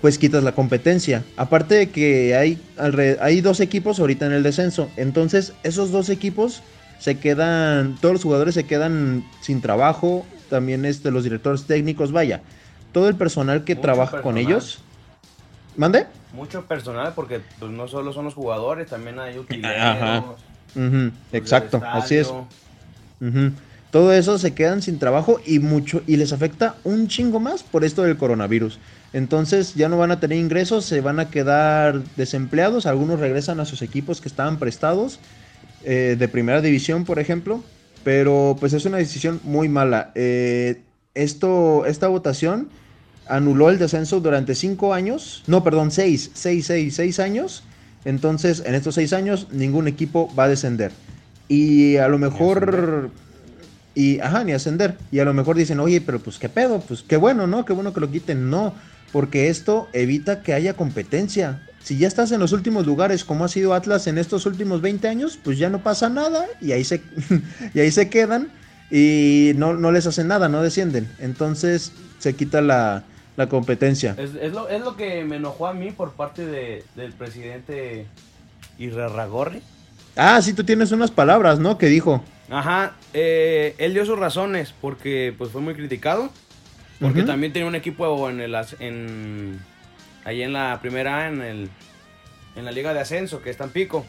[0.00, 1.22] pues quitas la competencia.
[1.36, 2.58] Aparte de que hay,
[3.20, 4.90] hay dos equipos ahorita en el descenso.
[4.96, 6.62] Entonces, esos dos equipos
[7.02, 10.24] se quedan, todos los jugadores se quedan sin trabajo.
[10.48, 12.42] También este, los directores técnicos, vaya.
[12.92, 14.78] Todo el personal que Mucho trabaja con ellos.
[15.76, 16.06] ¿Mande?
[16.32, 19.80] Mucho personal porque pues, no solo son los jugadores, también hay utileros.
[19.80, 20.24] Ajá.
[20.76, 22.32] del exacto, así es.
[23.90, 27.82] Todo eso se quedan sin trabajo y mucho y les afecta un chingo más por
[27.82, 28.78] esto del coronavirus.
[29.12, 33.64] Entonces ya no van a tener ingresos, se van a quedar desempleados, algunos regresan a
[33.64, 35.18] sus equipos que estaban prestados
[35.84, 37.62] eh, de primera división, por ejemplo,
[38.04, 40.12] pero pues es una decisión muy mala.
[40.14, 40.80] Eh,
[41.14, 42.68] esto, esta votación
[43.28, 47.64] anuló el descenso durante cinco años, no, perdón, seis, seis, seis, seis años.
[48.04, 50.92] Entonces, en estos seis años, ningún equipo va a descender.
[51.48, 53.10] Y a lo mejor.
[53.94, 54.96] Y, ajá, ni ascender.
[55.10, 57.64] Y a lo mejor dicen, oye, pero pues qué pedo, pues qué bueno, ¿no?
[57.64, 58.50] Qué bueno que lo quiten.
[58.50, 58.74] No,
[59.12, 61.62] porque esto evita que haya competencia.
[61.82, 65.08] Si ya estás en los últimos lugares, como ha sido Atlas en estos últimos 20
[65.08, 67.02] años, pues ya no pasa nada y ahí se,
[67.74, 68.50] y ahí se quedan
[68.90, 71.10] y no, no les hacen nada, no descienden.
[71.18, 73.04] Entonces se quita la,
[73.36, 74.14] la competencia.
[74.18, 78.06] Es, es lo, es lo que me enojó a mí por parte de, del presidente
[78.78, 79.62] Irrarragorri.
[80.16, 81.78] Ah, sí, tú tienes unas palabras, ¿no?
[81.78, 82.22] Que dijo.
[82.50, 86.30] Ajá, eh, él dio sus razones porque pues fue muy criticado.
[87.00, 89.58] Porque también tenía un equipo en el en
[90.24, 91.70] ahí en la primera en el
[92.54, 94.04] en la liga de ascenso que es Tampico.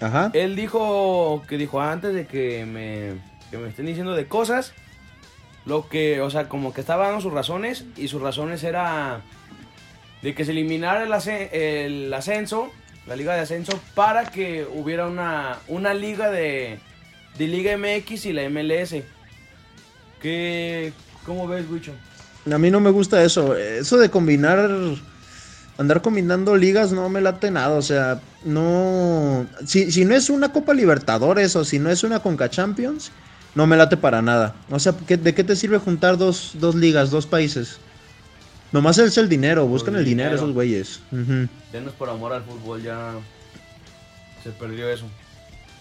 [0.00, 0.30] Ajá.
[0.34, 3.14] Él dijo que dijo antes de que me
[3.50, 4.72] que me estén diciendo de cosas
[5.64, 9.20] lo que, o sea, como que estaba dando sus razones y sus razones era
[10.22, 12.70] de que se eliminara el, asce- el ascenso
[13.06, 16.80] la liga de ascenso, para que hubiera una, una liga de,
[17.38, 18.96] de Liga MX y la MLS.
[20.20, 20.92] ¿Qué,
[21.24, 21.92] ¿Cómo ves, Wicho?
[22.52, 23.56] A mí no me gusta eso.
[23.56, 24.68] Eso de combinar.
[25.78, 27.74] Andar combinando ligas no me late nada.
[27.76, 29.46] O sea, no.
[29.66, 33.10] Si, si no es una Copa Libertadores o si no es una Conca Champions,
[33.54, 34.54] no me late para nada.
[34.70, 37.78] O sea, ¿qué- ¿de qué te sirve juntar dos, dos ligas, dos países?
[38.72, 40.42] Nomás es el dinero, buscan el el dinero, dinero.
[40.44, 41.00] esos güeyes.
[41.12, 41.48] Ujú.
[41.72, 43.12] Ya no es por amor al fútbol, ya
[44.42, 45.06] se perdió eso.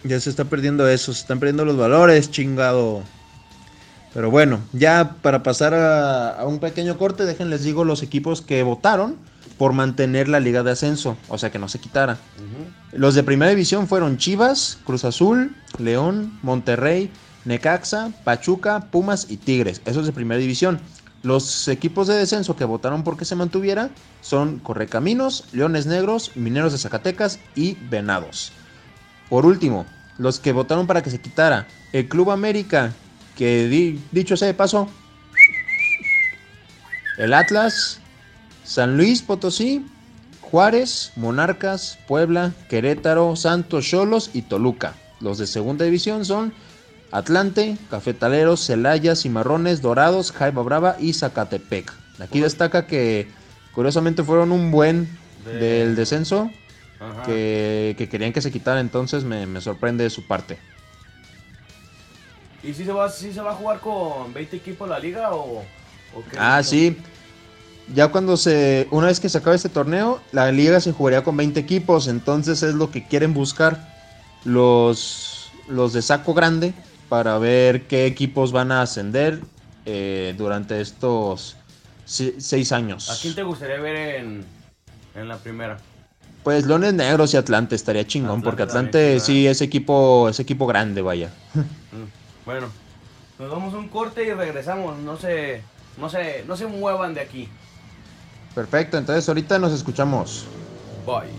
[0.04, 3.02] Ya se está perdiendo eso, se están perdiendo los valores, chingado.
[4.14, 8.62] Pero bueno, ya para pasar a, a un pequeño corte, déjenles digo los equipos que
[8.64, 9.18] votaron
[9.58, 12.18] por mantener la liga de ascenso, o sea que no se quitara.
[12.92, 17.12] Los de primera división fueron Chivas, Cruz Azul, León, Monterrey,
[17.46, 19.82] Necaxa, Pachuca, Pumas y Tigres.
[19.86, 20.80] Esos de primera división.
[21.24, 23.90] Los equipos de descenso que votaron por que se mantuviera
[24.22, 28.52] son Correcaminos, Leones Negros, Mineros de Zacatecas y Venados.
[29.30, 29.86] Por último,
[30.18, 32.94] los que votaron para que se quitara el Club América,
[33.36, 34.88] que di- dicho sea de paso,
[37.18, 38.00] el Atlas,
[38.66, 39.86] San Luis Potosí,
[40.42, 44.94] Juárez, Monarcas, Puebla, Querétaro, Santos, Cholos y Toluca.
[45.22, 46.54] Los de segunda división son
[47.12, 51.92] Atlante, Cafetaleros, Celaya, Cimarrones, Dorados, Jaiba Brava y Zacatepec.
[52.20, 53.28] Aquí destaca que
[53.74, 55.08] curiosamente fueron un buen
[55.44, 56.50] De- del descenso
[57.26, 60.58] que, que querían que se quitara, entonces me, me sorprende de su parte.
[62.64, 65.60] ¿Y si se, va, si se va a jugar con 20 equipos la liga o,
[65.60, 66.38] o qué?
[66.40, 66.98] Ah, sí.
[67.94, 68.88] Ya cuando se.
[68.92, 72.08] Una vez que se acabe este torneo, la liga se jugaría con 20 equipos.
[72.08, 73.94] Entonces es lo que quieren buscar
[74.44, 76.74] los, los de saco grande
[77.10, 79.42] para ver qué equipos van a ascender
[79.86, 81.56] eh, durante estos
[82.06, 83.10] se- seis años.
[83.10, 84.46] ¿A quién te gustaría ver en,
[85.14, 85.78] en la primera?
[86.44, 90.40] Pues Leones Negros y Atlante estaría chingón, Atlante porque Atlante sí, sí es equipo, es
[90.40, 91.30] equipo grande, vaya.
[91.92, 92.08] Mm,
[92.46, 92.68] Bueno,
[93.40, 94.98] nos damos un corte y regresamos.
[95.00, 95.62] No se,
[95.98, 97.48] no se, no se muevan de aquí.
[98.56, 100.46] Perfecto, entonces ahorita nos escuchamos.
[101.06, 101.30] Bye.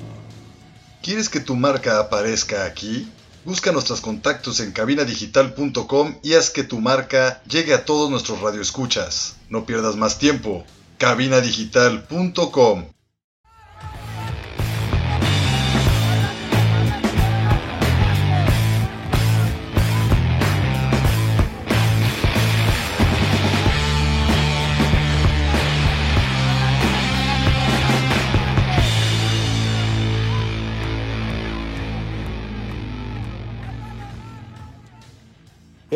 [1.02, 3.10] ¿Quieres que tu marca aparezca aquí?
[3.44, 9.36] Busca nuestros contactos en cabinadigital.com y haz que tu marca llegue a todos nuestros radioescuchas.
[9.48, 10.64] No pierdas más tiempo.
[10.98, 12.95] cabinadigital.com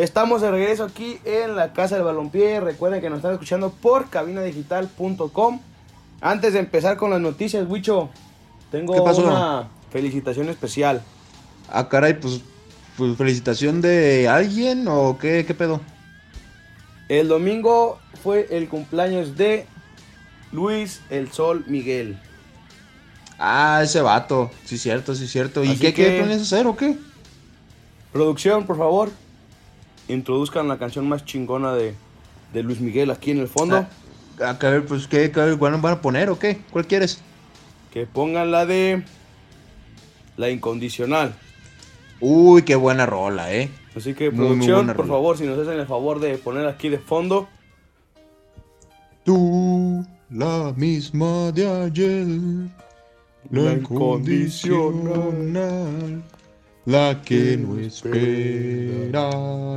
[0.01, 2.59] Estamos de regreso aquí en la Casa del Balompié.
[2.59, 5.59] Recuerden que nos están escuchando por cabinadigital.com.
[6.21, 8.09] Antes de empezar con las noticias, Wicho,
[8.71, 9.21] tengo ¿Qué pasó?
[9.23, 11.03] una felicitación especial.
[11.69, 12.41] Ah, caray, pues,
[12.97, 15.81] pues felicitación de alguien o qué, qué pedo.
[17.07, 19.67] El domingo fue el cumpleaños de
[20.51, 22.17] Luis El Sol Miguel.
[23.37, 24.49] Ah, ese vato.
[24.65, 25.63] Sí, cierto, sí, cierto.
[25.63, 26.97] ¿Y Así qué, que- qué planeas hacer o qué?
[28.11, 29.09] Producción, por favor,
[30.13, 31.95] introduzcan la canción más chingona de,
[32.53, 33.85] de Luis Miguel aquí en el fondo.
[34.39, 36.59] Ah, a ver, pues, ¿qué, qué van a poner o qué?
[36.71, 37.21] ¿Cuál quieres?
[37.91, 39.03] Que pongan la de
[40.37, 41.33] La Incondicional.
[42.19, 43.69] Uy, qué buena rola, ¿eh?
[43.95, 45.07] Así que, Muy, producción, por rola.
[45.09, 47.47] favor, si nos hacen el favor de poner aquí de fondo.
[49.23, 52.27] Tú, la misma de ayer,
[53.49, 56.23] La la incondicional,
[56.85, 59.29] la que no espera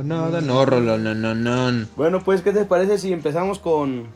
[0.03, 0.41] nada.
[0.41, 1.87] No, rola, no, no, no.
[1.95, 4.07] Bueno, pues, ¿qué te parece si empezamos con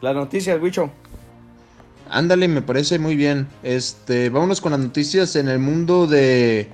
[0.00, 0.90] las noticias, bicho?
[2.10, 3.46] Ándale, me parece muy bien.
[3.62, 6.68] Este, vámonos con las noticias en el mundo de,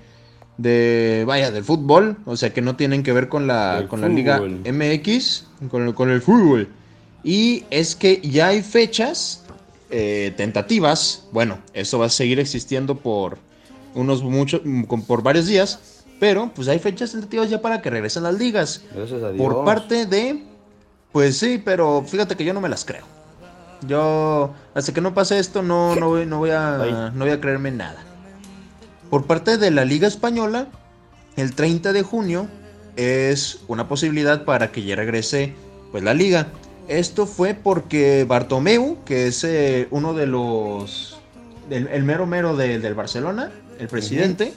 [0.58, 4.08] de, vaya, del fútbol, o sea que no tienen que ver con la, con la
[4.08, 4.40] Liga.
[4.40, 6.68] MX, con el, con el fútbol.
[7.24, 9.44] Y es que ya hay fechas
[9.90, 11.26] eh, tentativas.
[11.32, 13.38] Bueno, eso va a seguir existiendo por
[13.94, 14.60] unos muchos,
[15.06, 18.82] por varios días, pero pues hay fechas tentativas ya para que regresen las ligas.
[18.94, 19.42] Gracias a Dios.
[19.42, 20.42] Por parte de.
[21.12, 23.04] Pues sí, pero fíjate que yo no me las creo.
[23.86, 27.40] Yo, hasta que no pase esto, no, no, voy, no, voy a, no voy a
[27.40, 28.02] creerme nada.
[29.10, 30.68] Por parte de la Liga Española,
[31.36, 32.48] el 30 de junio
[32.96, 35.54] es una posibilidad para que ya regrese
[35.92, 36.48] pues, la liga.
[36.88, 41.18] Esto fue porque Bartomeu, que es eh, uno de los.
[41.68, 44.54] del- el mero mero de- del Barcelona, el presidente,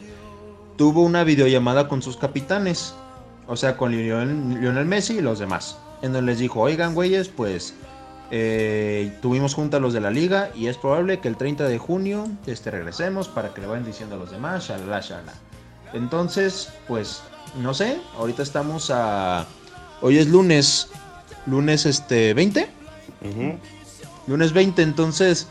[0.77, 2.93] tuvo una videollamada con sus capitanes.
[3.47, 5.77] O sea, con Lionel, Lionel Messi y los demás.
[6.01, 7.73] En donde les dijo, oigan, güeyes, pues
[8.29, 12.27] Eh, tuvimos junta los de la liga y es probable que el 30 de junio
[12.45, 15.31] este, regresemos para que le vayan diciendo a los demás, shalala, shalala.
[15.93, 17.21] Entonces, pues,
[17.61, 19.45] no sé, ahorita estamos a...
[20.01, 20.89] Hoy es lunes,
[21.45, 22.67] lunes este 20,
[23.21, 23.57] Ujú.
[24.27, 25.47] lunes 20, entonces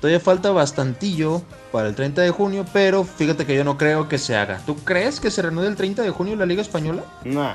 [0.00, 4.18] todavía falta bastantillo para el 30 de junio, pero fíjate que yo no creo que
[4.18, 4.60] se haga.
[4.66, 7.02] ¿Tú crees que se reanude el 30 de junio la Liga Española?
[7.24, 7.54] Nah.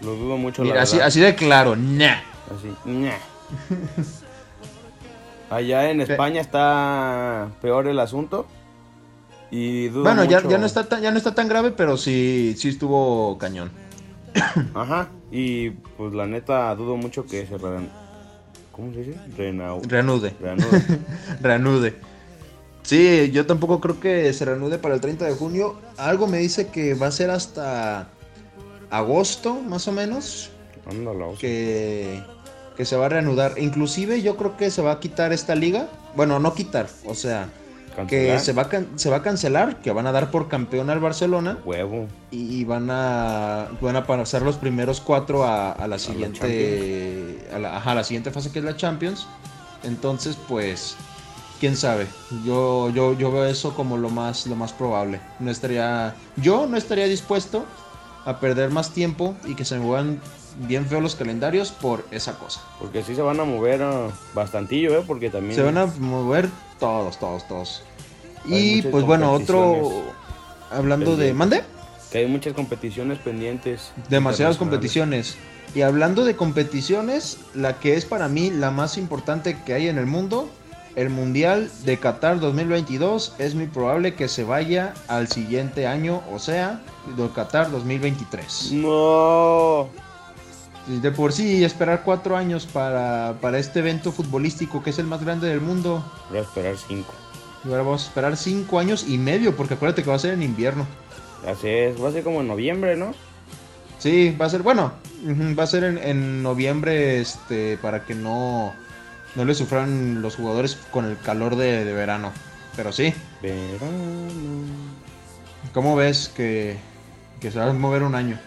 [0.00, 2.18] Lo dudo mucho, Mira, la así, así de claro, nah.
[2.54, 3.14] Así, ña.
[5.50, 8.46] Allá en España está peor el asunto.
[9.50, 11.96] Y dudo Bueno, ya, mucho- ya no está tan, ya no está tan grave, pero
[11.96, 13.70] sí, sí estuvo cañón.
[14.74, 15.08] Ajá.
[15.30, 17.88] Y pues la neta dudo mucho que se rean...
[18.74, 19.18] ¿Cómo se dice?
[19.36, 19.80] Renau...
[19.86, 20.82] Reanude, Reanude.
[21.40, 21.94] reanude.
[22.82, 25.76] Sí, yo tampoco creo que se reanude para el 30 de junio.
[25.96, 28.08] Algo me dice que va a ser hasta
[28.90, 30.50] agosto, más o menos,
[30.86, 31.40] Ándala, o sea.
[31.40, 32.22] que,
[32.76, 33.54] que se va a reanudar.
[33.58, 35.88] Inclusive yo creo que se va a quitar esta liga.
[36.14, 37.48] Bueno, no quitar, o sea,
[38.08, 40.90] que se va, a can- se va a cancelar, que van a dar por campeón
[40.90, 41.58] al Barcelona.
[41.64, 42.06] Huevo.
[42.30, 47.76] y van a van a pasar los primeros cuatro a, a la siguiente a la,
[47.76, 49.26] ajá, a la siguiente fase que es la Champions
[49.82, 50.96] entonces pues
[51.60, 52.06] quién sabe
[52.44, 56.76] yo yo yo veo eso como lo más lo más probable no estaría yo no
[56.76, 57.64] estaría dispuesto
[58.24, 60.20] a perder más tiempo y que se me muevan
[60.66, 64.96] bien feos los calendarios por esa cosa Porque sí se van a mover ah, bastantillo,
[64.98, 65.04] ¿eh?
[65.06, 65.54] Porque también...
[65.54, 66.48] se van a mover
[66.84, 67.82] todos todos todos
[68.44, 70.04] Hay y pues bueno otro
[70.70, 71.62] hablando de mande
[72.10, 73.92] Que hay muchas competiciones pendientes.
[74.08, 75.36] Demasiadas competiciones.
[75.74, 79.98] Y hablando de competiciones, la que es para mí la más importante que hay en
[79.98, 80.48] el mundo,
[80.94, 86.38] el Mundial de Qatar 2022, es muy probable que se vaya al siguiente año, o
[86.38, 86.80] sea,
[87.16, 88.72] de Qatar 2023.
[88.74, 89.88] No.
[90.86, 95.24] De por sí, esperar cuatro años para, para este evento futbolístico que es el más
[95.24, 96.04] grande del mundo.
[96.28, 97.14] Voy a esperar cinco.
[97.64, 100.34] Y ahora vamos a esperar cinco años y medio, porque acuérdate que va a ser
[100.34, 100.86] en invierno.
[101.46, 102.02] Así es.
[102.02, 103.12] Va a ser como en noviembre, ¿no?
[103.98, 104.92] Sí, va a ser, bueno,
[105.58, 108.74] va a ser en, en noviembre, este, para que no,
[109.34, 112.32] no le sufran los jugadores con el calor de, de verano.
[112.76, 113.88] Pero sí, Verano.
[115.72, 116.76] ¿cómo ves que,
[117.40, 118.38] que se va a mover un año?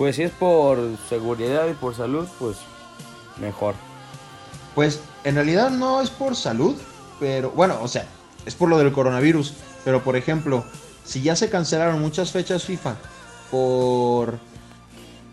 [0.00, 0.78] Pues si es por
[1.10, 2.56] seguridad y por salud, pues
[3.38, 3.74] mejor.
[4.74, 6.74] Pues en realidad no es por salud,
[7.18, 8.06] pero bueno, o sea,
[8.46, 9.52] es por lo del coronavirus.
[9.84, 10.64] Pero por ejemplo,
[11.04, 12.96] si ya se cancelaron muchas fechas FIFA
[13.50, 14.38] por,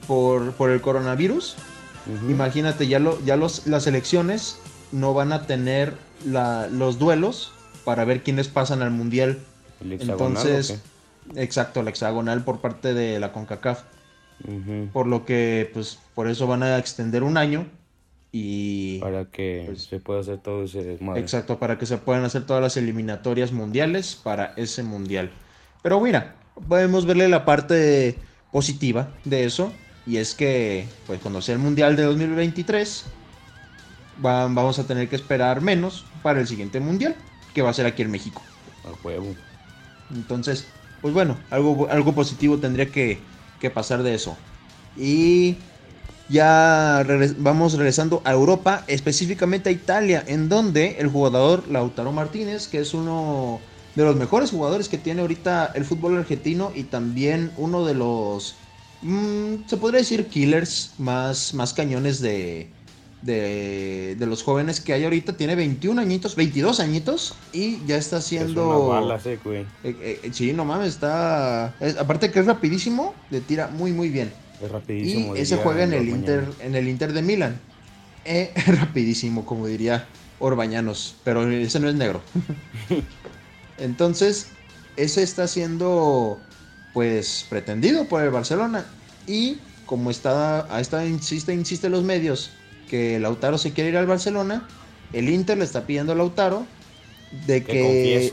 [0.05, 1.55] por, por el coronavirus.
[2.29, 4.59] Imagínate, ya, lo, ya los, las elecciones
[4.91, 5.93] no van a tener
[6.25, 7.53] la- los duelos
[7.85, 9.39] para ver quiénes pasan al mundial.
[9.79, 10.81] El hexagonal, Entonces,
[11.33, 13.83] ¿o exacto, la hexagonal por parte de la CONCACAF.
[14.93, 17.65] Por lo que, pues, por eso van a extender un año.
[18.31, 18.99] Y.
[18.99, 21.21] Para que Pues- se pueda hacer todo ese desmadre.
[21.21, 25.31] Exacto, para que se puedan hacer todas las eliminatorias mundiales para ese mundial.
[25.81, 26.35] Pero mira,
[26.67, 28.15] podemos verle la parte
[28.51, 29.73] positiva de eso.
[30.05, 33.05] Y es que, pues cuando sea el mundial de 2023,
[34.25, 37.15] va- vamos a tener que esperar menos para el siguiente mundial,
[37.53, 38.41] que va a ser aquí en México.
[38.85, 39.35] A huevo.
[40.13, 40.67] Entonces,
[41.01, 43.19] pues bueno, algo, algo positivo tendría que,
[43.59, 44.37] que pasar de eso.
[44.95, 45.57] Y
[46.29, 47.05] ya
[47.37, 52.93] vamos regresando a Europa, específicamente a Italia, en donde el jugador Lautaro Martínez, que es
[52.93, 53.59] uno
[53.95, 58.55] de los mejores jugadores que tiene ahorita el fútbol argentino y también uno de los,
[59.01, 62.69] mm, se podría decir, killers más, más cañones de,
[63.21, 68.17] de, de los jóvenes que hay ahorita, tiene 21 añitos, 22 añitos y ya está
[68.17, 68.61] haciendo...
[68.61, 69.61] Es una bala, sí, güey.
[69.83, 71.73] Eh, eh, sí, no mames, está.
[71.79, 74.31] es- aparte que es rapidísimo, le tira muy muy bien.
[74.61, 75.35] Es Y rapidísimo.
[75.35, 76.09] ese diría juega en el.
[76.09, 77.59] Inter, en el Inter de Milán.
[78.25, 80.05] Eh, rapidísimo, como diría
[80.39, 82.21] Orbañanos, pero ese no es negro.
[83.77, 84.47] Entonces,
[84.95, 86.39] ese está siendo
[86.93, 88.85] pues pretendido por el Barcelona.
[89.27, 92.51] Y como está, a esta insiste, insiste los medios
[92.89, 94.67] que Lautaro se quiere ir al Barcelona,
[95.13, 96.65] el Inter le está pidiendo a Lautaro
[97.45, 98.31] de Que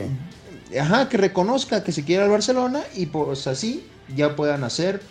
[0.79, 5.01] ajá, que reconozca que se quiere al Barcelona y pues así ya puedan hacer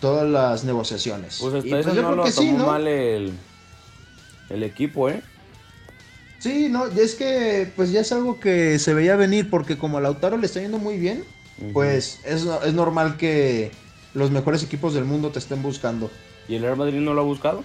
[0.00, 1.38] todas las negociaciones.
[1.40, 2.66] Pues hasta Y, pues, yo no creo lo que sí, tomó ¿no?
[2.66, 3.32] mal el,
[4.50, 5.22] el equipo, ¿eh?
[6.38, 9.98] Sí, no, y es que pues ya es algo que se veía venir porque como
[9.98, 11.24] a Lautaro le está yendo muy bien,
[11.72, 13.70] pues es, es normal que
[14.14, 16.10] los mejores equipos del mundo te estén buscando.
[16.48, 17.62] ¿Y el Real Madrid no lo ha buscado?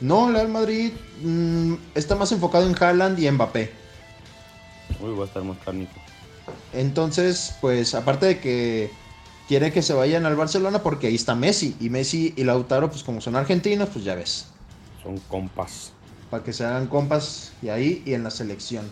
[0.00, 3.72] No, el Real Madrid mm, está más enfocado en Haaland y Mbappé.
[5.00, 5.92] Uy, va a estar más canijo.
[6.72, 8.90] Entonces, pues aparte de que
[9.48, 13.02] quiere que se vayan al Barcelona porque ahí está Messi y Messi y Lautaro pues
[13.02, 14.46] como son argentinos, pues ya ves.
[15.02, 15.92] Son compas.
[16.30, 18.88] para que se hagan compas y ahí y en la selección.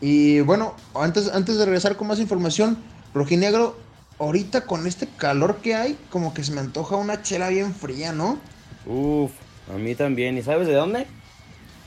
[0.00, 2.76] Y bueno, antes, antes de regresar con más información,
[3.14, 3.76] Rojinegro,
[4.18, 8.12] ahorita con este calor que hay, como que se me antoja una chela bien fría,
[8.12, 8.38] ¿no?
[8.86, 9.30] Uf,
[9.70, 10.38] a mí también.
[10.38, 11.06] ¿Y sabes de dónde?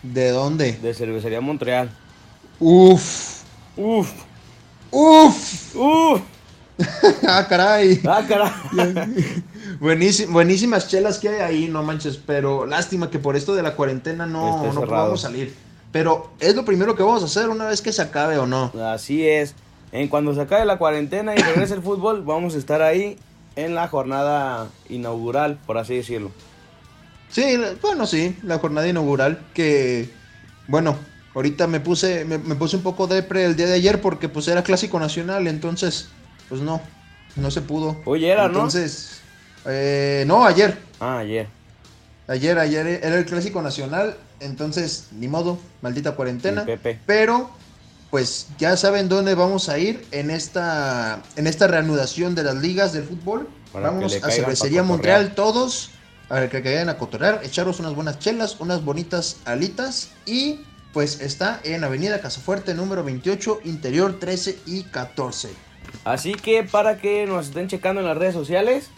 [0.04, 0.74] ¿De dónde?
[0.74, 1.90] De Cervecería Montreal.
[2.60, 3.42] Uf,
[3.78, 4.12] Uf,
[4.92, 6.22] uf, uf.
[7.28, 8.00] ah, caray.
[8.08, 8.52] Ah, caray.
[9.80, 13.76] Buenísim- buenísimas chelas que hay ahí, no manches, pero lástima que por esto de la
[13.76, 15.54] cuarentena no, no podamos salir.
[15.92, 18.72] Pero es lo primero que vamos a hacer una vez que se acabe o no.
[18.94, 19.56] Así es.
[19.92, 23.18] En cuando se acabe la cuarentena y regrese el fútbol, vamos a estar ahí
[23.56, 26.32] en la jornada inaugural, por así decirlo.
[27.36, 30.10] Sí, bueno, sí, la jornada inaugural que,
[30.70, 30.96] bueno,
[31.34, 34.48] ahorita me puse, me, me puse un poco depre el día de ayer porque pues
[34.48, 36.08] era clásico nacional, entonces,
[36.48, 36.80] pues no,
[37.36, 38.02] no se pudo.
[38.06, 38.54] Oye, era, ¿no?
[38.60, 39.20] Entonces,
[39.66, 41.50] eh, no, ayer, Ah, ayer.
[42.30, 46.66] ayer, ayer era el clásico nacional, entonces, ni modo, maldita cuarentena.
[47.06, 47.50] Pero,
[48.12, 52.94] pues ya saben dónde vamos a ir en esta, en esta reanudación de las ligas
[52.94, 53.50] del fútbol.
[53.74, 55.92] Para Vamos a Cervecería Montreal todos,
[56.30, 60.62] a que caigan a cotorrear, echaros unas buenas chelas, unas bonitas alitas y
[60.94, 65.50] pues está en Avenida Casafuerte número 28, interior 13 y 14.
[66.04, 68.90] Así que para que nos estén checando en las redes sociales,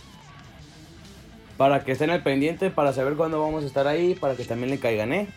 [1.58, 4.70] para que estén al pendiente, para saber cuándo vamos a estar ahí, para que también
[4.70, 5.28] le caigan, ¿eh?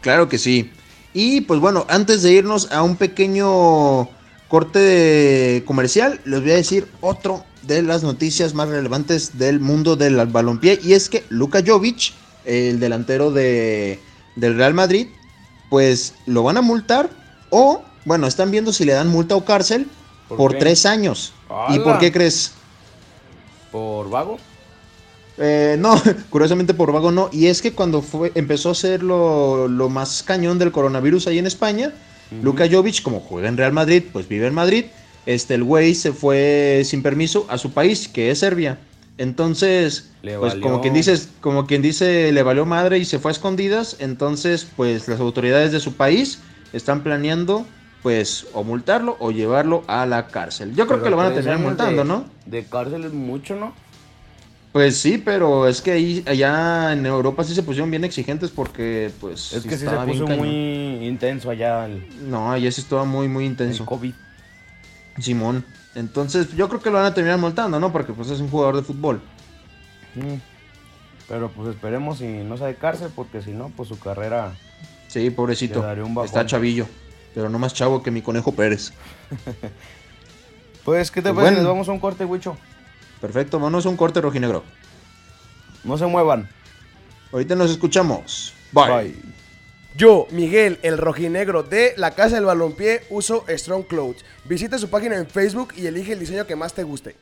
[0.00, 0.72] Claro que sí.
[1.12, 4.08] Y pues bueno, antes de irnos a un pequeño
[4.48, 10.24] corte comercial, les voy a decir otro de las noticias más relevantes del mundo del
[10.26, 10.78] balompié.
[10.82, 12.12] Y es que Luka Jovic,
[12.44, 14.00] el delantero de,
[14.36, 15.08] del Real Madrid,
[15.70, 17.10] pues lo van a multar
[17.50, 19.88] o, bueno, están viendo si le dan multa o cárcel
[20.28, 21.32] ¿Por tres años.
[21.68, 22.52] ¿Y por qué crees?
[23.70, 24.38] ¿Por vago?
[25.38, 27.28] Eh, no, curiosamente por vago no.
[27.32, 31.38] Y es que cuando fue, empezó a ser lo, lo más cañón del coronavirus ahí
[31.38, 31.92] en España.
[32.42, 34.86] Luka Jovic, como juega en Real Madrid, pues vive en Madrid.
[35.26, 38.78] Este, el güey se fue sin permiso a su país, que es Serbia.
[39.18, 40.62] Entonces, Le pues valió.
[40.62, 43.96] como quien dice, como quien dice, le valió madre y se fue a escondidas.
[43.98, 46.40] Entonces, pues las autoridades de su país
[46.72, 47.66] están planeando,
[48.02, 50.70] pues, o multarlo o llevarlo a la cárcel.
[50.74, 52.24] Yo creo Pero que lo van a terminar multando, de- ¿no?
[52.46, 53.74] De cárcel es mucho, ¿no?
[54.76, 59.10] Pues sí, pero es que ahí, allá en Europa sí se pusieron bien exigentes porque,
[59.22, 60.50] pues, Es que sí se puso muy
[61.06, 63.86] intenso allá el, No, allá sí estaba muy, muy el intenso.
[63.86, 64.12] COVID.
[65.18, 65.64] Simón.
[65.94, 67.90] Entonces, yo creo que lo van a terminar multando, ¿no?
[67.90, 69.22] Porque, pues, es un jugador de fútbol.
[71.26, 74.52] Pero pues esperemos si no sea de cárcel, porque si no, pues su carrera...
[75.08, 75.80] Sí, pobrecito.
[75.80, 76.26] Un bajón.
[76.26, 76.86] Está chavillo.
[77.34, 78.92] Pero no más chavo que mi conejo Pérez.
[80.84, 81.54] Pues, ¿qué te Pues parece?
[81.54, 81.68] bueno.
[81.70, 82.56] Vamos a un corte, Wicho.
[83.20, 84.62] Perfecto, vámonos a un corte rojinegro.
[85.84, 86.48] No se muevan.
[87.32, 88.52] Ahorita nos escuchamos.
[88.72, 89.14] Bye.
[89.96, 94.24] Yo, Miguel, el rojinegro de la Casa del Balompié, uso Strong Clothes.
[94.44, 97.16] Visita su página en Facebook y elige el diseño que más te guste.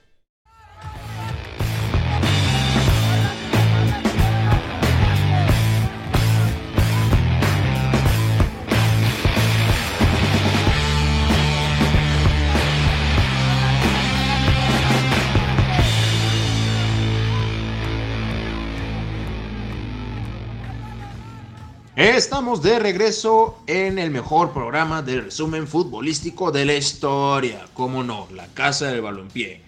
[21.97, 27.67] Estamos de regreso en el mejor programa de resumen futbolístico de la historia.
[27.73, 29.61] Cómo no, la Casa del Balompié.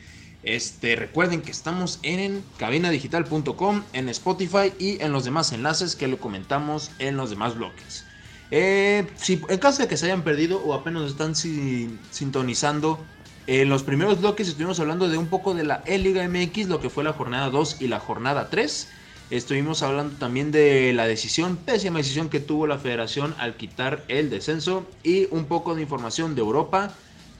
[0.42, 6.18] Este, recuerden que estamos en cabinadigital.com, en Spotify y en los demás enlaces que lo
[6.18, 8.04] comentamos en los demás bloques.
[8.50, 12.98] Eh, si, en caso de que se hayan perdido o apenas están si- sintonizando,
[13.46, 16.90] en los primeros bloques estuvimos hablando de un poco de la E-Liga MX, lo que
[16.90, 18.88] fue la jornada 2 y la jornada 3.
[19.30, 24.30] Estuvimos hablando también de la decisión, pésima decisión que tuvo la federación al quitar el
[24.30, 26.94] descenso y un poco de información de Europa,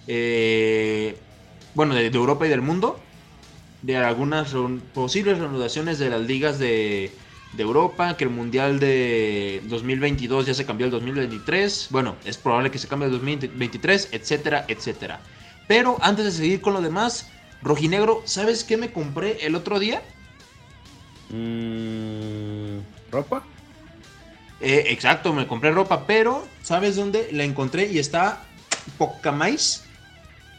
[0.08, 1.16] eh,
[1.74, 2.98] bueno, de, Europa y del mundo,
[3.82, 4.52] de algunas
[4.94, 7.12] posibles reanudaciones de las ligas de,
[7.52, 12.72] de Europa, que el Mundial de 2022 ya se cambió al 2023, bueno, es probable
[12.72, 15.20] que se cambie al 2023, etcétera, etcétera.
[15.68, 17.28] Pero antes de seguir con lo demás,
[17.62, 20.02] Rojinegro, ¿sabes qué me compré el otro día?
[21.30, 22.78] Mm,
[23.10, 23.42] ¿Ropa?
[24.60, 27.90] Eh, exacto, me compré ropa, pero ¿sabes dónde la encontré?
[27.90, 28.44] Y está
[28.96, 29.84] poca más.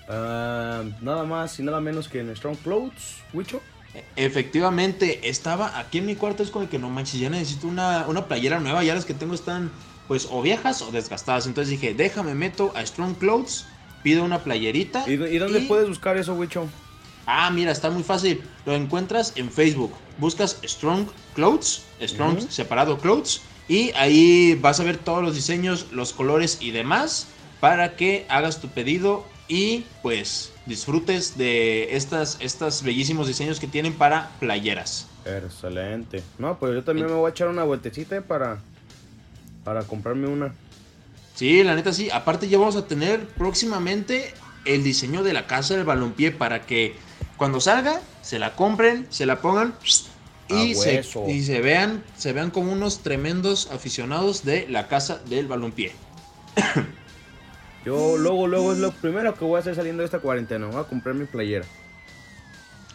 [0.08, 3.62] Ah, nada más y nada menos que en Strong Clothes, Wicho.
[4.16, 6.44] Efectivamente, estaba aquí en mi cuarto.
[6.44, 8.84] Es como que no manches, ya necesito una, una playera nueva.
[8.84, 9.72] Ya las que tengo están,
[10.08, 11.48] pues, o viejas o desgastadas.
[11.48, 13.66] Entonces dije, déjame, meto a Strong Clothes,
[14.04, 15.04] pido una playerita.
[15.08, 16.68] ¿Y, y dónde puedes buscar eso, Wicho?
[17.28, 18.42] Ah, mira, está muy fácil.
[18.66, 19.94] Lo encuentras en Facebook.
[20.18, 23.42] Buscas Strong Clothes, Strong separado Clothes.
[23.68, 27.28] Y ahí vas a ver todos los diseños, los colores y demás
[27.60, 33.94] para que hagas tu pedido y pues disfrutes de estas, estos bellísimos diseños que tienen
[33.94, 35.08] para playeras.
[35.26, 36.24] Excelente.
[36.38, 38.60] No, pues yo también me voy a echar una vueltecita para,
[39.64, 40.54] para comprarme una.
[41.36, 42.10] Sí, la neta sí.
[42.10, 44.34] Aparte ya vamos a tener próximamente
[44.66, 46.96] el diseño de la casa del balompié para que
[47.38, 49.76] cuando salga se la compren, se la pongan
[50.50, 51.26] y, se, hueso.
[51.28, 55.94] y se vean se vean como unos tremendos aficionados de la casa del balompié.
[57.86, 60.68] Yo luego, luego es lo primero que voy a hacer saliendo de esta cuarentena.
[60.68, 61.66] Voy a comprar mi playera.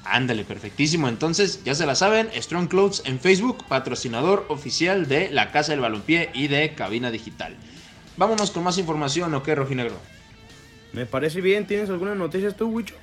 [0.04, 1.08] Ándale, perfectísimo.
[1.08, 5.80] Entonces, ya se la saben, Strong Clothes en Facebook, patrocinador oficial de la Casa del
[5.80, 7.56] Balompié y de Cabina Digital.
[8.16, 9.94] Vámonos con más información, ¿o qué, Rojinegro?
[10.92, 11.66] Me parece bien.
[11.66, 12.94] ¿Tienes algunas noticias tú, Wicho?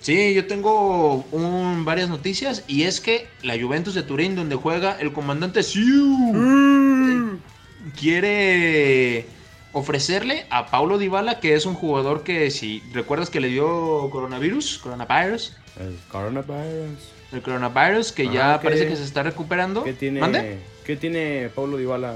[0.00, 4.96] Sí, yo tengo un- varias noticias y es que la Juventus de Turín, donde juega
[5.00, 6.16] el comandante Siu,
[7.98, 9.26] quiere
[9.72, 14.78] ofrecerle a Paulo Dybala, que es un jugador que, si recuerdas que le dio coronavirus,
[14.78, 16.98] coronavirus, El coronavirus.
[17.32, 19.84] el coronavirus, que ya ¿qué- parece que se está recuperando.
[19.84, 20.58] ¿Qué tiene, ¿Mande?
[20.84, 22.14] ¿Qué tiene Pablo Dybala?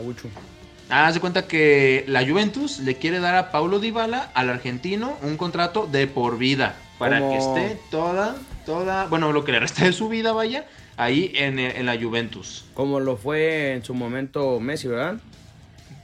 [0.88, 5.16] Ah, haz de cuenta que la Juventus le quiere dar a Paulo Dybala, al argentino,
[5.22, 6.76] un contrato de por vida.
[7.00, 11.32] Para que esté toda, toda, bueno, lo que le resta de su vida, vaya, ahí
[11.34, 12.66] en, en la Juventus.
[12.74, 15.16] Como lo fue en su momento Messi, ¿verdad?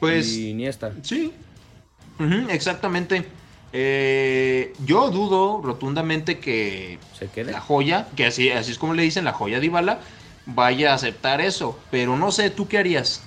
[0.01, 0.93] Pues, Y Iniesta.
[1.03, 1.33] sí.
[2.49, 3.25] Exactamente.
[3.73, 7.53] Eh, yo dudo rotundamente que ¿Se queda?
[7.53, 10.01] la joya, que así, así es como le dicen, la joya Dybala,
[10.47, 11.79] vaya a aceptar eso.
[11.91, 13.23] Pero no sé, ¿tú qué harías?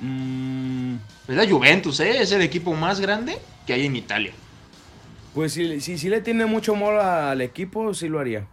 [0.00, 0.94] Mm,
[1.28, 2.22] Es la Juventus, ¿eh?
[2.22, 4.32] Es el equipo más grande que hay en Italia.
[5.32, 8.46] Pues si, si, si le tiene mucho amor al equipo, sí lo haría.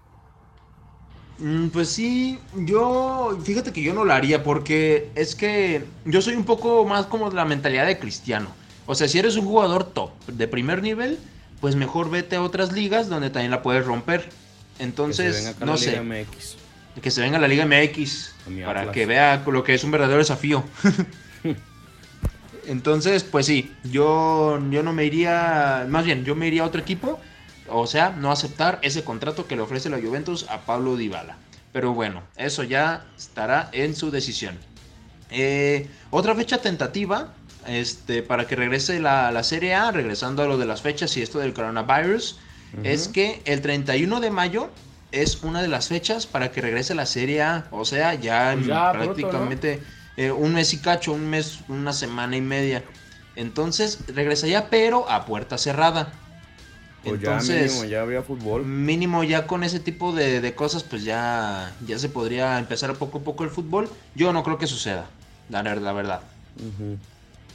[1.40, 6.36] Mm, Pues sí, yo, fíjate que yo no lo haría porque es que yo soy
[6.36, 8.56] un poco más como de la mentalidad de cristiano.
[8.86, 11.20] O sea, si eres un jugador top de primer nivel,
[11.60, 14.34] pues mejor vete a otras ligas donde también la puedes romper.
[15.06, 16.58] Que se Entonces, no la sé, Liga MX.
[17.02, 18.94] que se venga a la Liga MX para Atlas.
[18.94, 20.64] que vea lo que es un verdadero desafío.
[22.68, 26.82] Entonces, pues sí, yo, yo no me iría, más bien, yo me iría a otro
[26.82, 27.20] equipo,
[27.70, 31.38] o sea, no aceptar ese contrato que le ofrece la Juventus a Pablo Dybala.
[31.72, 34.58] Pero bueno, eso ya estará en su decisión.
[35.32, 37.34] Eh, otra fecha tentativa,
[37.68, 41.22] este, para que regrese la, la Serie A, regresando a lo de las fechas y
[41.22, 42.38] esto del coronavirus,
[42.84, 44.70] es que el 31 de mayo
[45.12, 47.68] es una de las fechas para que regrese la Serie A.
[47.72, 49.82] O sea, ya, Pues pronto, prácticamente
[50.18, 52.84] eh, un mes y cacho, un mes, una semana y media.
[53.36, 56.12] Entonces regresa ya, pero a puerta cerrada.
[57.04, 58.66] Pues ya Entonces, mínimo, ya habría fútbol.
[58.66, 63.20] mínimo ya con ese tipo de, de cosas, pues ya, ya se podría empezar poco
[63.20, 63.90] a poco el fútbol.
[64.16, 65.06] Yo no creo que suceda,
[65.50, 66.22] la, la verdad.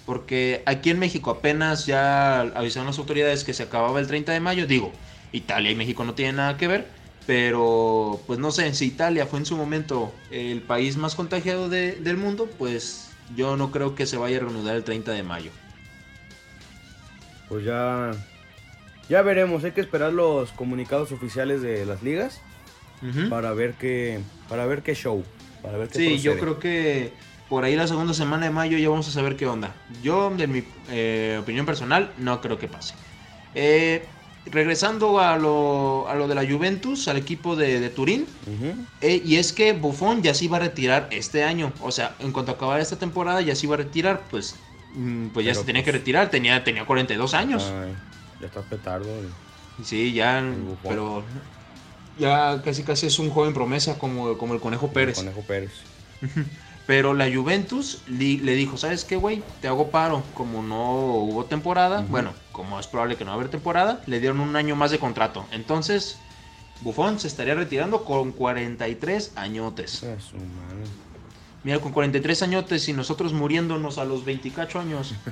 [0.06, 4.40] Porque aquí en México apenas ya avisaron las autoridades que se acababa el 30 de
[4.40, 4.66] mayo.
[4.66, 4.92] Digo,
[5.32, 6.86] Italia y México no tienen nada que ver.
[7.26, 11.92] Pero, pues no sé, si Italia fue en su momento el país más contagiado de-
[11.92, 15.50] del mundo, pues yo no creo que se vaya a reanudar el 30 de mayo.
[17.48, 18.12] Pues ya.
[19.08, 22.40] Ya veremos, hay que esperar los comunicados oficiales de las ligas
[23.28, 24.20] para ver qué.
[24.48, 25.24] Para ver qué show.
[25.60, 27.12] Para ver qué Sí, yo creo que
[27.48, 29.74] por ahí la segunda semana de mayo ya vamos a saber qué onda.
[30.02, 32.94] Yo, de mi eh, opinión personal, no creo que pase.
[33.54, 34.06] Eh,
[34.46, 38.26] regresando a lo, a lo de la Juventus, al equipo de, de Turín,
[39.00, 41.72] eh, y es que Buffon ya se iba a retirar este año.
[41.80, 44.56] O sea, en cuanto acabara esta temporada ya se iba a retirar, pues,
[44.94, 47.62] mm, pues ya Pero, se tenía pues, que retirar, tenía, tenía 42 años.
[47.64, 47.94] Ay,
[48.40, 49.06] ya está petardo.
[49.06, 50.44] y- Sí, ya,
[50.86, 51.24] pero
[52.18, 55.16] ya casi casi es un joven promesa como, como el Conejo Pérez.
[55.16, 55.72] Conejo Pérez.
[56.86, 59.42] Pero la Juventus le dijo, ¿sabes qué, güey?
[59.60, 60.22] Te hago paro.
[60.34, 64.18] Como no hubo temporada, bueno, como es probable que no va a haber temporada, le
[64.18, 65.46] dieron un año más de contrato.
[65.52, 66.18] Entonces,
[66.80, 70.02] Buffon se estaría retirando con 43 añotes.
[70.02, 70.84] Madre.
[71.64, 75.14] Mira, con 43 añotes y nosotros muriéndonos a los 24 años.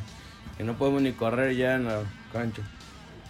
[0.57, 2.03] Que no podemos ni correr ya en la
[2.35, 2.61] cancha.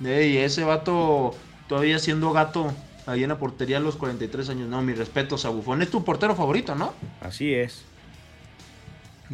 [0.05, 1.33] Ey, ese vato
[1.69, 2.73] todavía siendo gato
[3.07, 4.69] ahí en la portería a los 43 años.
[4.69, 5.81] No, mis respetos a Buffon.
[5.81, 6.93] Es tu portero favorito, ¿no?
[7.21, 7.85] Así es.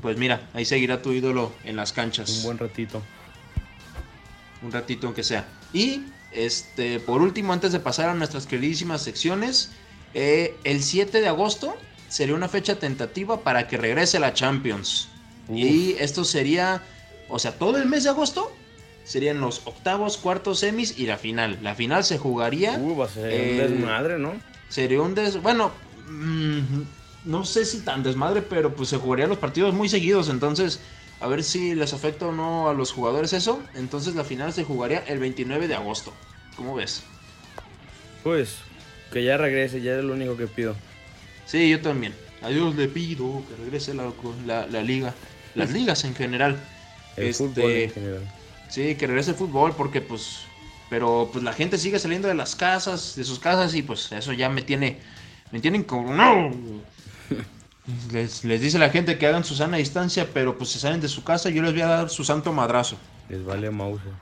[0.00, 2.30] Pues mira, ahí seguirá tu ídolo en las canchas.
[2.38, 3.02] Un buen ratito.
[4.62, 5.46] un ratito aunque sea.
[5.72, 9.72] Y este, por último, antes de pasar a nuestras queridísimas secciones,
[10.14, 11.76] eh, el 7 de agosto
[12.08, 15.08] sería una fecha tentativa para que regrese la Champions.
[15.48, 16.82] Y esto sería,
[17.28, 18.52] o sea, todo el mes de agosto
[19.04, 21.58] serían los octavos, cuartos, semis y la final.
[21.62, 24.34] La final se jugaría, Uh, va a ser un desmadre, ¿no?
[24.68, 25.40] sería un des...
[25.40, 25.70] Bueno,
[26.08, 26.82] mm,
[27.26, 30.80] no sé si tan desmadre, pero pues se jugarían los partidos muy seguidos, entonces
[31.20, 33.62] a ver si les afecta o no a los jugadores eso.
[33.74, 36.12] Entonces la final se jugaría el 29 de agosto.
[36.56, 37.02] ¿Cómo ves?
[38.22, 38.56] Pues,
[39.12, 40.74] que ya regrese, ya es lo único que pido.
[41.46, 42.14] Sí, yo también.
[42.42, 44.12] A Dios le pido que regrese la,
[44.46, 45.14] la- la liga.
[45.54, 46.58] Las ligas en general.
[47.16, 48.22] El Este, fútbol en general.
[48.68, 50.40] Sí, que regrese el fútbol porque pues...
[50.90, 54.32] Pero pues la gente sigue saliendo de las casas, de sus casas y pues eso
[54.32, 54.98] ya me tiene...
[55.50, 56.12] Me tienen como...
[56.14, 56.50] ¡No!
[58.12, 61.08] Les, les dice la gente que hagan su sana distancia, pero pues se salen de
[61.08, 62.96] su casa y yo les voy a dar su santo madrazo.
[63.28, 64.12] Les vale Mauser.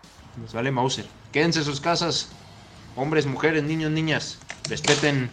[0.42, 1.06] Les vale Mauser.
[1.32, 2.28] Quédense en sus casas.
[2.96, 4.38] Hombres, mujeres, niños, niñas.
[4.68, 5.30] Respeten,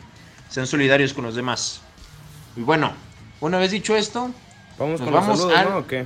[0.50, 1.82] sean solidarios con los demás.
[2.56, 2.94] Y bueno,
[3.42, 4.32] una vez dicho esto...
[4.80, 5.78] Vamos Nos con vamos los saludos, al- ¿no?
[5.80, 6.06] ¿O qué?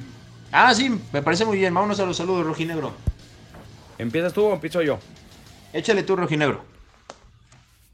[0.52, 1.74] Ah, sí, me parece muy bien.
[1.74, 2.92] Vámonos a los saludos, Rojinegro.
[3.98, 5.00] ¿Empiezas tú o empiezo yo?
[5.74, 6.64] Échale tú, Rojinegro.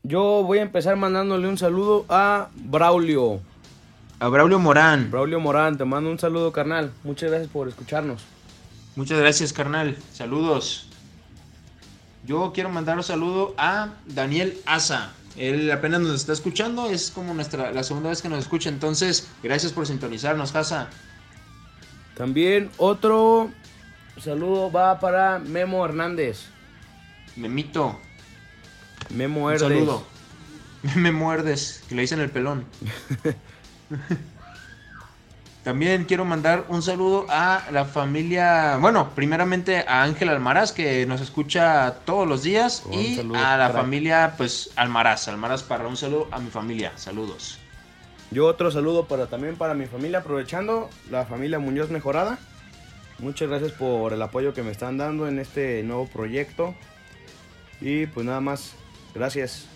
[0.04, 3.42] Yo voy a empezar mandándole un saludo a Braulio.
[4.22, 5.10] A Braulio Morán.
[5.10, 6.94] Braulio Morán, te mando un saludo, carnal.
[7.04, 8.24] Muchas gracias por escucharnos.
[8.96, 9.98] Muchas gracias, carnal.
[10.14, 10.86] Saludos.
[12.28, 15.14] Yo quiero mandar un saludo a Daniel Asa.
[15.38, 19.28] Él apenas nos está escuchando, es como nuestra la segunda vez que nos escucha, entonces
[19.42, 20.90] gracias por sintonizarnos, Asa.
[22.16, 23.50] También otro
[24.20, 26.44] saludo va para Memo Hernández.
[27.36, 27.98] Memito,
[29.10, 29.68] Memo un Herdes.
[29.68, 30.04] saludo.
[30.96, 32.66] Me muerdes, que le dicen el pelón.
[35.64, 41.22] También quiero mandar un saludo a la familia, bueno, primeramente a Ángel Almaraz que nos
[41.22, 43.82] escucha todos los días Un y saludo, a la crack.
[43.82, 47.60] familia pues Almaraz, Almaraz para un saludo a mi familia, saludos.
[48.32, 52.39] Yo otro saludo para también para mi familia, aprovechando la familia Muñoz Mejorada.
[53.20, 56.74] Muchas gracias por el apoyo que me están dando en este nuevo proyecto.
[57.82, 58.72] Y pues nada más,
[59.14, 59.68] gracias.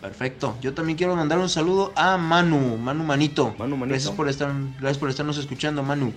[0.00, 0.56] Perfecto.
[0.60, 3.54] Yo también quiero mandar un saludo a Manu, Manu Manito.
[3.58, 3.94] Manu Manito.
[3.94, 6.12] Gracias por estar, gracias por estarnos escuchando, Manu.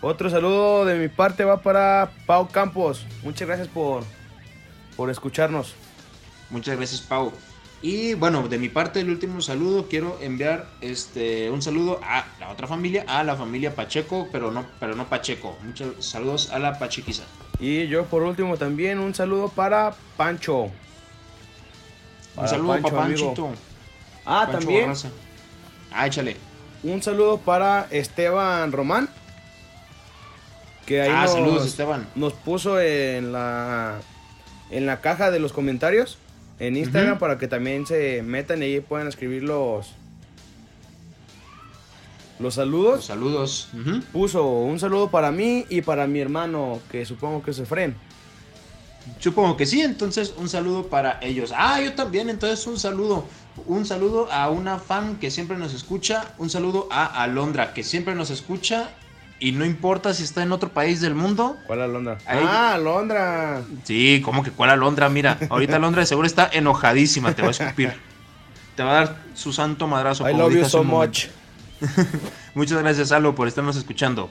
[0.00, 3.04] Otro saludo de mi parte va para Pau Campos.
[3.22, 4.04] Muchas gracias por,
[4.96, 5.74] por escucharnos.
[6.48, 7.32] Muchas gracias, Pau.
[7.82, 12.50] Y bueno, de mi parte, el último saludo, quiero enviar este un saludo a la
[12.50, 15.56] otra familia, a la familia Pacheco, pero no, pero no Pacheco.
[15.64, 17.24] Muchos saludos a la Pachequiza.
[17.58, 20.70] Y yo por último también un saludo para Pancho.
[22.36, 23.34] Un saludo para amigo.
[23.34, 23.50] Panchito.
[24.24, 25.08] Ah, Pancho también Barraza.
[25.92, 26.36] Ah, échale.
[26.82, 29.08] un saludo para Esteban Román.
[30.86, 32.08] Que ahí Ah, nos, saludos, Esteban.
[32.14, 33.98] nos puso en la
[34.70, 36.18] en la caja de los comentarios
[36.60, 39.92] en Instagram para que también se metan y ahí puedan escribir los
[42.38, 42.96] los saludos.
[42.96, 43.68] Los saludos.
[44.12, 47.94] Puso un saludo para mí y para mi hermano, que supongo que es Efren.
[49.18, 51.52] Supongo que sí, entonces un saludo para ellos.
[51.56, 53.26] Ah, yo también, entonces un saludo.
[53.66, 56.32] Un saludo a una fan que siempre nos escucha.
[56.38, 58.90] Un saludo a Alondra, que siempre nos escucha.
[59.42, 61.56] Y no importa si está en otro país del mundo.
[61.66, 62.18] ¿Cuál Alondra?
[62.26, 63.62] Ahí- Ah, Alondra.
[63.84, 65.38] Sí, como que cuál Alondra, mira.
[65.48, 67.94] Ahorita Alondra seguro está enojadísima, te va a escupir.
[68.76, 70.28] Te va a dar su santo madrazo.
[70.28, 71.26] I como love you so much.
[72.54, 74.30] Muchas gracias, Alo, por estarnos escuchando.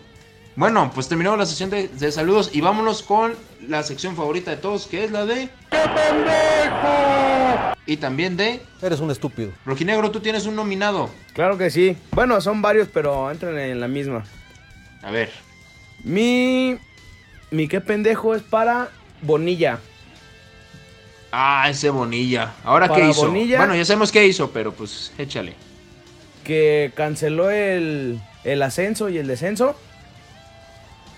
[0.60, 3.34] Bueno, pues terminamos la sesión de, de saludos y vámonos con
[3.66, 5.47] la sección favorita de todos, que es la de...
[7.86, 8.62] Y también de...
[8.82, 9.53] Eres un estúpido.
[9.66, 11.10] Rojinegro, tú tienes un nominado.
[11.32, 11.95] Claro que sí.
[12.12, 14.26] Bueno, son varios, pero entran en la misma.
[15.01, 15.32] A ver.
[16.03, 16.78] Mi.
[17.51, 18.89] Mi qué pendejo es para
[19.22, 19.80] Bonilla.
[21.32, 22.51] Ah, ese Bonilla.
[22.66, 23.28] ¿Ahora Para qué hizo?
[23.28, 23.60] Bonilla.
[23.60, 25.53] Bueno, ya sabemos qué hizo, pero pues échale.
[26.43, 29.78] Que canceló el, el ascenso y el descenso.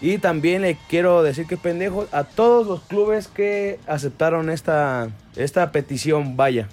[0.02, 5.72] Y también le quiero decir que pendejo a todos los clubes que aceptaron esta, esta
[5.72, 6.68] petición, vaya.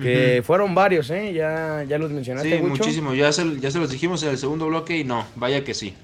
[0.00, 1.32] Que fueron varios, ¿eh?
[1.34, 2.68] Ya, ya los mencionaste, Sí, Wicho.
[2.68, 3.12] muchísimo.
[3.14, 5.94] Ya se, ya se los dijimos en el segundo bloque y no, vaya que sí.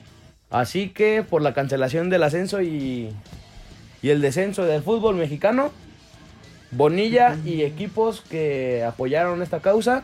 [0.50, 3.10] Así que por la cancelación del ascenso y,
[4.02, 5.70] y el descenso del fútbol mexicano,
[6.72, 10.02] Bonilla y equipos que apoyaron esta causa.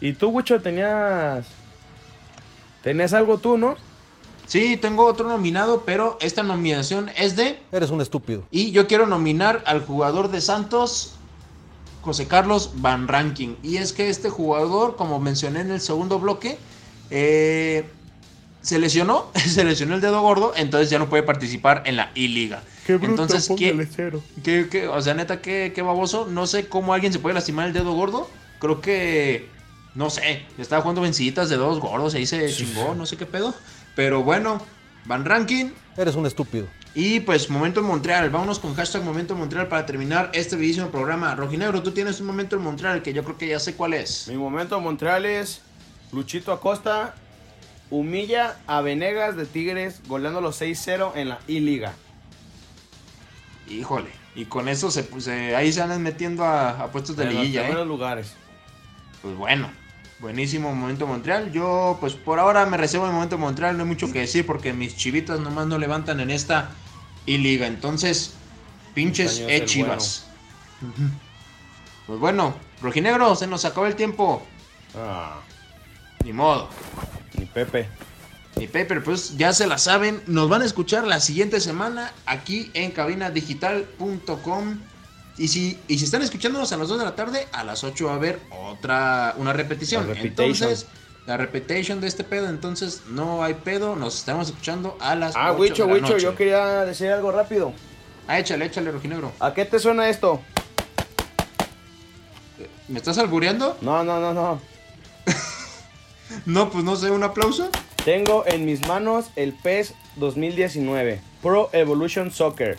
[0.00, 1.46] Y tú, Wicho, tenías.
[2.82, 3.76] Tenías algo tú, ¿no?
[4.46, 7.58] Sí, tengo otro nominado, pero esta nominación es de...
[7.72, 8.44] Eres un estúpido.
[8.50, 11.14] Y yo quiero nominar al jugador de Santos,
[12.02, 13.56] José Carlos Van Ranking.
[13.62, 16.58] Y es que este jugador, como mencioné en el segundo bloque,
[17.10, 17.84] eh,
[18.62, 22.62] se lesionó, se lesionó el dedo gordo, entonces ya no puede participar en la I-Liga.
[23.10, 23.72] Entonces, ¿qué,
[24.44, 26.26] qué- qué- o sea, neta, qué, qué baboso.
[26.30, 28.28] No sé cómo alguien se puede lastimar el dedo gordo.
[28.60, 29.48] Creo que,
[29.96, 33.52] no sé, estaba jugando venciditas de dedos gordos, ahí se chingó, no sé qué pedo.
[33.96, 34.62] Pero bueno,
[35.06, 35.70] Van Ranking.
[35.96, 36.68] Eres un estúpido.
[36.94, 38.30] Y pues Momento en Montreal.
[38.30, 41.34] Vámonos con hashtag Momento en Montreal para terminar este bellísimo programa.
[41.34, 44.28] Rojinegro, tú tienes un momento en Montreal que yo creo que ya sé cuál es.
[44.28, 45.62] Mi momento en Montreal es
[46.12, 47.14] Luchito Acosta
[47.90, 51.92] humilla a Venegas de Tigres goleando los 6-0 en la I-Liga.
[53.68, 54.10] Híjole.
[54.34, 57.30] Y con eso se, pues, eh, ahí se andan metiendo a, a puestos de En
[57.30, 57.88] los liguilla, primeros ¿eh?
[57.88, 58.32] lugares.
[59.22, 59.70] Pues bueno.
[60.18, 61.52] Buenísimo momento Montreal.
[61.52, 63.76] Yo, pues por ahora me reservo el momento Montreal.
[63.76, 66.70] No hay mucho que decir porque mis chivitas nomás no levantan en esta
[67.26, 67.66] I-Liga.
[67.66, 68.32] Entonces,
[68.94, 70.26] pinches el chivas.
[70.80, 71.08] Ujú.
[72.06, 74.42] Pues bueno, Rojinegro, se nos acabó el tiempo.
[74.96, 75.40] Ah,
[76.24, 76.70] Ni modo.
[77.38, 77.88] ni Pepe.
[78.56, 80.22] Mi paper, pues ya se la saben.
[80.26, 84.78] Nos van a escuchar la siguiente semana aquí en cabinadigital.com.
[85.38, 88.06] Y si, y si están escuchándonos a las 2 de la tarde, a las 8
[88.06, 90.08] va a haber otra, una repetición.
[90.16, 90.86] Entonces,
[91.26, 92.48] la repetition de este pedo.
[92.48, 93.96] Entonces, no hay pedo.
[93.96, 96.22] Nos estamos escuchando a las Ah, 8 Wicho, de la Wicho, noche.
[96.22, 97.72] yo quería decir algo rápido.
[98.28, 99.30] Ah, échale, échale, rojinegro.
[99.38, 100.40] ¿A qué te suena esto?
[102.88, 103.76] ¿Me estás albureando?
[103.82, 104.60] No, no, no, no.
[106.46, 107.70] No, pues no sé, un aplauso.
[108.04, 112.76] Tengo en mis manos el PES 2019, Pro Evolution Soccer.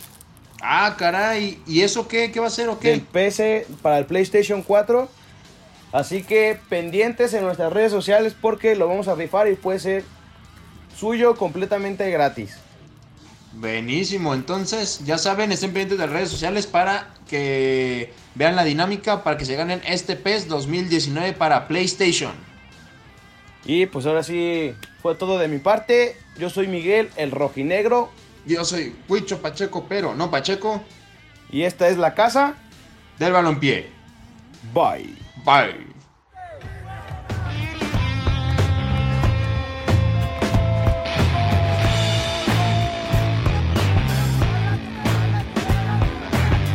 [0.60, 1.60] Ah, caray.
[1.66, 2.32] ¿Y eso qué?
[2.32, 2.90] ¿Qué va a ser o qué?
[2.90, 5.08] Del PC para el PlayStation 4.
[5.92, 10.04] Así que pendientes en nuestras redes sociales porque lo vamos a rifar y puede ser
[10.96, 12.58] suyo completamente gratis.
[13.54, 19.24] Buenísimo, entonces ya saben, estén pendientes de las redes sociales para que vean la dinámica
[19.24, 22.32] para que se ganen este PES 2019 para PlayStation.
[23.64, 26.16] Y pues ahora sí fue todo de mi parte.
[26.38, 28.10] Yo soy Miguel, el rojinegro.
[28.48, 30.82] Yo soy Huicho Pacheco, pero no Pacheco,
[31.50, 32.54] Y esta es la casa.
[33.18, 33.90] del balompié.
[34.72, 35.14] Bye.
[35.44, 35.86] Bye.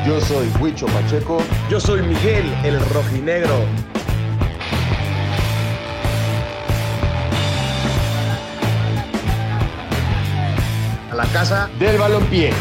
[0.06, 1.42] Yo soy Huicho Pacheco.
[1.70, 3.66] Yo soy Miguel, el rojinegro.
[11.14, 12.52] A la casa Del balompié.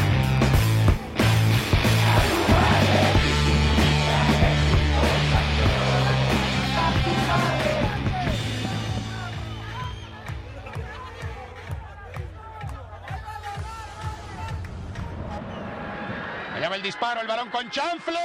[16.54, 18.18] Allá el disparo, el balón con chanfle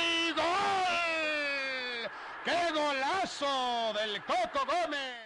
[0.00, 0.44] y gol.
[2.42, 5.23] ¡Qué golazo del Coco Gómez!